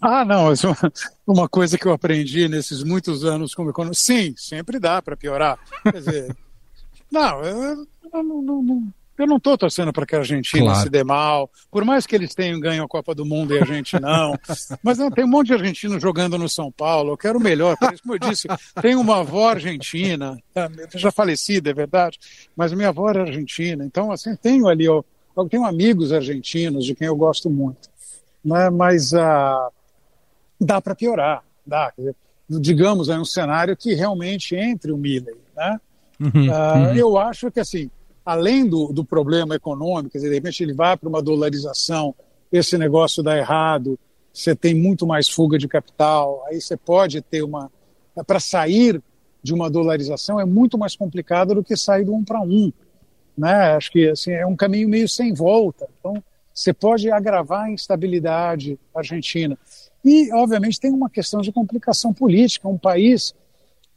Ah, 0.00 0.24
não, 0.24 0.52
isso 0.52 0.68
é 0.68 0.74
uma 1.26 1.48
coisa 1.48 1.78
que 1.78 1.86
eu 1.86 1.92
aprendi 1.92 2.48
nesses 2.48 2.82
muitos 2.82 3.24
anos 3.24 3.54
como 3.54 3.70
economista. 3.70 4.12
Sim, 4.12 4.34
sempre 4.36 4.78
dá 4.78 5.00
para 5.02 5.16
piorar. 5.16 5.58
Quer 5.82 5.98
dizer, 5.98 6.36
não, 7.10 7.42
eu, 7.42 7.86
eu 8.12 8.22
não, 8.22 8.92
eu 9.18 9.26
não 9.26 9.36
estou 9.38 9.56
torcendo 9.56 9.92
para 9.92 10.04
que 10.04 10.14
a 10.14 10.18
Argentina 10.18 10.66
claro. 10.66 10.80
se 10.80 10.90
dê 10.90 11.02
mal, 11.02 11.50
por 11.70 11.84
mais 11.84 12.06
que 12.06 12.14
eles 12.14 12.34
tenham 12.34 12.60
ganho 12.60 12.84
a 12.84 12.88
Copa 12.88 13.14
do 13.14 13.24
Mundo 13.24 13.54
e 13.54 13.58
a 13.58 13.64
gente 13.64 13.98
não. 13.98 14.38
Mas 14.82 14.98
não, 14.98 15.10
tem 15.10 15.24
um 15.24 15.28
monte 15.28 15.48
de 15.48 15.54
argentinos 15.54 16.02
jogando 16.02 16.36
no 16.36 16.48
São 16.48 16.70
Paulo, 16.70 17.12
eu 17.12 17.16
quero 17.16 17.38
o 17.38 17.42
melhor. 17.42 17.76
Por 17.78 17.92
isso, 17.92 18.02
como 18.02 18.14
eu 18.14 18.18
disse, 18.18 18.46
tem 18.80 18.94
uma 18.94 19.20
avó 19.20 19.48
argentina, 19.48 20.38
tá, 20.52 20.70
já 20.94 21.10
falecida, 21.10 21.70
é 21.70 21.74
verdade, 21.74 22.18
mas 22.54 22.72
minha 22.72 22.88
avó 22.88 23.08
era 23.08 23.22
argentina. 23.22 23.84
Então, 23.84 24.12
assim, 24.12 24.36
tenho 24.36 24.68
ali, 24.68 24.84
eu 24.84 25.04
tenho 25.48 25.64
amigos 25.64 26.12
argentinos 26.12 26.84
de 26.84 26.94
quem 26.94 27.06
eu 27.06 27.16
gosto 27.16 27.48
muito. 27.48 27.88
Né? 28.46 28.70
Mas 28.70 29.12
ah, 29.12 29.68
dá 30.60 30.80
para 30.80 30.94
piorar, 30.94 31.42
dá. 31.66 31.92
Digamos, 32.48 33.08
é 33.08 33.18
um 33.18 33.24
cenário 33.24 33.76
que 33.76 33.92
realmente 33.92 34.54
entre 34.54 34.92
o 34.92 34.96
Milley. 34.96 35.34
Né? 35.56 35.80
Uhum, 36.20 36.52
ah, 36.54 36.74
uhum. 36.76 36.94
Eu 36.94 37.18
acho 37.18 37.50
que, 37.50 37.58
assim, 37.58 37.90
além 38.24 38.64
do, 38.64 38.92
do 38.92 39.04
problema 39.04 39.56
econômico, 39.56 40.10
quer 40.12 40.18
dizer, 40.18 40.28
de 40.28 40.34
repente 40.36 40.62
ele 40.62 40.72
vai 40.72 40.96
para 40.96 41.08
uma 41.08 41.20
dolarização, 41.20 42.14
esse 42.52 42.78
negócio 42.78 43.20
dá 43.20 43.36
errado, 43.36 43.98
você 44.32 44.54
tem 44.54 44.74
muito 44.74 45.06
mais 45.06 45.28
fuga 45.28 45.58
de 45.58 45.66
capital, 45.66 46.44
aí 46.46 46.60
você 46.60 46.76
pode 46.76 47.20
ter 47.20 47.42
uma. 47.42 47.68
Para 48.26 48.38
sair 48.38 49.02
de 49.42 49.52
uma 49.52 49.68
dolarização 49.68 50.40
é 50.40 50.44
muito 50.44 50.78
mais 50.78 50.94
complicado 50.94 51.54
do 51.54 51.64
que 51.64 51.76
sair 51.76 52.04
do 52.04 52.14
um 52.14 52.24
para 52.24 52.40
um. 52.40 52.72
Né? 53.36 53.74
Acho 53.74 53.90
que 53.90 54.08
assim, 54.08 54.30
é 54.30 54.46
um 54.46 54.56
caminho 54.56 54.88
meio 54.88 55.08
sem 55.08 55.34
volta. 55.34 55.88
Então, 55.98 56.22
você 56.56 56.72
pode 56.72 57.10
agravar 57.10 57.66
a 57.66 57.70
instabilidade 57.70 58.80
argentina. 58.94 59.58
E, 60.02 60.32
obviamente, 60.32 60.80
tem 60.80 60.90
uma 60.90 61.10
questão 61.10 61.42
de 61.42 61.52
complicação 61.52 62.14
política. 62.14 62.66
Um 62.66 62.78
país 62.78 63.34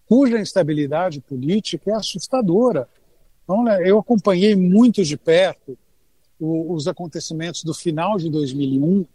cuja 0.06 0.38
instabilidade 0.38 1.22
política 1.22 1.92
é 1.92 1.94
assustadora. 1.96 2.90
Então, 3.46 3.64
né, 3.64 3.80
eu 3.90 3.98
acompanhei 3.98 4.58
muito 4.58 5.06
de 5.06 5.16
perto 5.16 5.78
o, 6.38 6.74
os 6.74 6.86
acontecimentos 6.86 7.64
do 7.64 7.74
final 7.74 8.18
de 8.18 8.30
2001, 8.30 9.06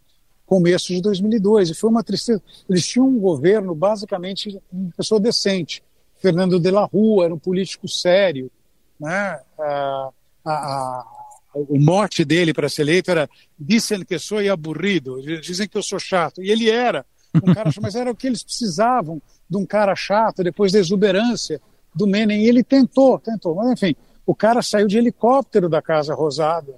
começo 0.46 0.94
de 0.94 1.02
2002, 1.02 1.68
e 1.68 1.74
foi 1.74 1.90
uma 1.90 2.02
tristeza. 2.02 2.40
Eles 2.66 2.86
tinham 2.86 3.06
um 3.06 3.20
governo 3.20 3.74
basicamente 3.74 4.58
uma 4.72 4.90
pessoa 4.96 5.20
decente. 5.20 5.82
Fernando 6.16 6.58
de 6.58 6.70
la 6.70 6.84
Rua 6.86 7.26
era 7.26 7.34
um 7.34 7.38
político 7.38 7.86
sério, 7.88 8.50
né? 8.98 9.38
a, 9.58 10.10
a, 10.46 11.13
o 11.54 11.78
mote 11.78 12.24
dele 12.24 12.52
para 12.52 12.68
ser 12.68 12.82
eleito 12.82 13.10
era 13.10 13.28
dizem 13.58 14.04
que 14.04 14.18
sou 14.18 14.38
aburrido, 14.50 15.20
dizem 15.40 15.68
que 15.68 15.78
eu 15.78 15.82
sou 15.82 15.98
chato. 15.98 16.42
E 16.42 16.50
ele 16.50 16.68
era 16.68 17.04
um 17.34 17.54
cara, 17.54 17.70
mas 17.80 17.94
era 17.94 18.10
o 18.10 18.16
que 18.16 18.26
eles 18.26 18.42
precisavam 18.42 19.20
de 19.48 19.56
um 19.56 19.64
cara 19.64 19.94
chato 19.94 20.42
depois 20.42 20.72
da 20.72 20.78
exuberância 20.78 21.60
do 21.94 22.06
Menem. 22.06 22.44
E 22.44 22.48
ele 22.48 22.62
tentou, 22.62 23.18
tentou, 23.18 23.54
mas 23.54 23.70
enfim, 23.72 23.96
o 24.26 24.34
cara 24.34 24.62
saiu 24.62 24.86
de 24.86 24.98
helicóptero 24.98 25.68
da 25.68 25.80
Casa 25.80 26.14
Rosada, 26.14 26.74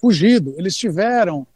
fugido. 0.00 0.54
Eles 0.56 0.76
tiveram 0.76 1.46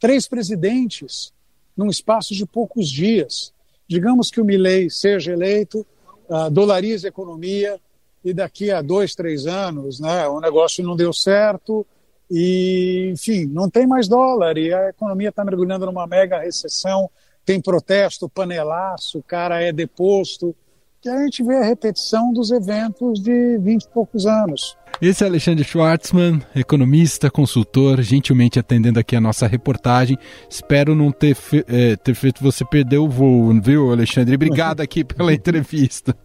três 0.00 0.28
presidentes 0.28 1.32
num 1.76 1.88
espaço 1.88 2.34
de 2.34 2.46
poucos 2.46 2.90
dias. 2.90 3.52
Digamos 3.88 4.30
que 4.30 4.40
o 4.40 4.44
Milley 4.44 4.90
seja 4.90 5.32
eleito, 5.32 5.86
uh, 6.28 6.50
dolarize 6.50 7.06
a 7.06 7.08
economia 7.08 7.80
e 8.26 8.34
daqui 8.34 8.72
a 8.72 8.82
dois, 8.82 9.14
três 9.14 9.46
anos, 9.46 10.00
né, 10.00 10.26
o 10.26 10.40
negócio 10.40 10.82
não 10.82 10.96
deu 10.96 11.12
certo 11.12 11.86
e, 12.28 13.08
enfim, 13.12 13.46
não 13.46 13.70
tem 13.70 13.86
mais 13.86 14.08
dólar 14.08 14.58
e 14.58 14.74
a 14.74 14.88
economia 14.88 15.28
está 15.28 15.44
mergulhando 15.44 15.86
numa 15.86 16.08
mega 16.08 16.40
recessão, 16.40 17.08
tem 17.44 17.60
protesto, 17.60 18.28
panelaço, 18.28 19.18
o 19.18 19.22
cara 19.22 19.62
é 19.62 19.70
deposto 19.70 20.56
que 21.00 21.08
a 21.08 21.22
gente 21.22 21.40
vê 21.44 21.58
a 21.58 21.64
repetição 21.64 22.32
dos 22.32 22.50
eventos 22.50 23.20
de 23.22 23.58
20 23.58 23.84
e 23.84 23.88
poucos 23.90 24.26
anos. 24.26 24.76
Esse 25.00 25.22
é 25.22 25.28
Alexandre 25.28 25.62
Schwartzman, 25.62 26.42
economista, 26.52 27.30
consultor, 27.30 28.02
gentilmente 28.02 28.58
atendendo 28.58 28.98
aqui 28.98 29.14
a 29.14 29.20
nossa 29.20 29.46
reportagem. 29.46 30.18
Espero 30.50 30.96
não 30.96 31.12
ter, 31.12 31.36
fe 31.36 31.64
é, 31.68 31.94
ter 31.94 32.14
feito 32.16 32.42
você 32.42 32.64
perder 32.64 32.98
o 32.98 33.08
voo, 33.08 33.52
viu, 33.62 33.92
Alexandre? 33.92 34.34
Obrigado 34.34 34.80
aqui 34.82 35.04
pela 35.04 35.32
entrevista. 35.32 36.16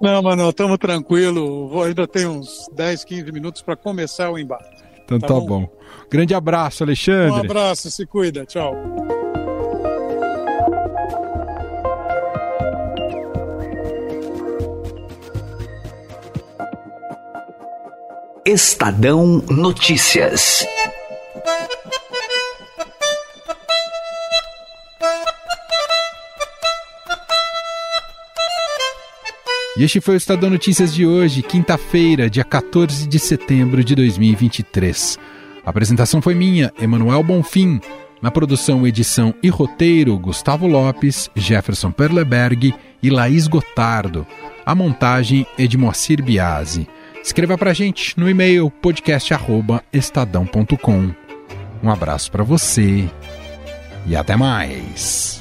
Não, 0.00 0.22
mano, 0.22 0.48
estamos 0.48 0.78
tranquilo. 0.78 1.82
Ainda 1.82 2.06
tem 2.06 2.26
uns 2.26 2.68
10, 2.72 3.04
15 3.04 3.32
minutos 3.32 3.62
para 3.62 3.76
começar 3.76 4.30
o 4.30 4.38
embate. 4.38 4.84
Então 5.04 5.18
tá, 5.18 5.26
tá 5.26 5.34
bom? 5.34 5.46
bom. 5.46 5.68
Grande 6.10 6.34
abraço, 6.34 6.84
Alexandre. 6.84 7.32
Um 7.32 7.36
abraço, 7.36 7.90
se 7.90 8.06
cuida. 8.06 8.44
Tchau. 8.46 8.74
Estadão 18.44 19.42
Notícias. 19.50 20.64
E 29.78 29.84
este 29.84 30.00
foi 30.00 30.14
o 30.14 30.16
Estadão 30.16 30.50
Notícias 30.50 30.92
de 30.92 31.06
hoje, 31.06 31.40
quinta-feira, 31.40 32.28
dia 32.28 32.42
14 32.42 33.06
de 33.06 33.16
setembro 33.16 33.84
de 33.84 33.94
2023. 33.94 35.16
A 35.64 35.70
apresentação 35.70 36.20
foi 36.20 36.34
minha, 36.34 36.72
Emanuel 36.82 37.22
Bonfim. 37.22 37.80
Na 38.20 38.28
produção, 38.28 38.84
edição 38.84 39.32
e 39.40 39.48
roteiro, 39.48 40.18
Gustavo 40.18 40.66
Lopes, 40.66 41.30
Jefferson 41.36 41.92
Perleberg 41.92 42.74
e 43.00 43.08
Laís 43.08 43.46
Gotardo. 43.46 44.26
A 44.66 44.74
montagem 44.74 45.46
é 45.56 45.68
de 45.68 45.78
Moacir 45.78 46.24
Biasi. 46.24 46.88
Escreva 47.22 47.56
para 47.56 47.70
a 47.70 47.74
gente 47.74 48.18
no 48.18 48.28
e-mail 48.28 48.72
podcast@estadão.com. 48.82 51.14
Um 51.84 51.88
abraço 51.88 52.32
para 52.32 52.42
você 52.42 53.08
e 54.04 54.16
até 54.16 54.34
mais. 54.34 55.38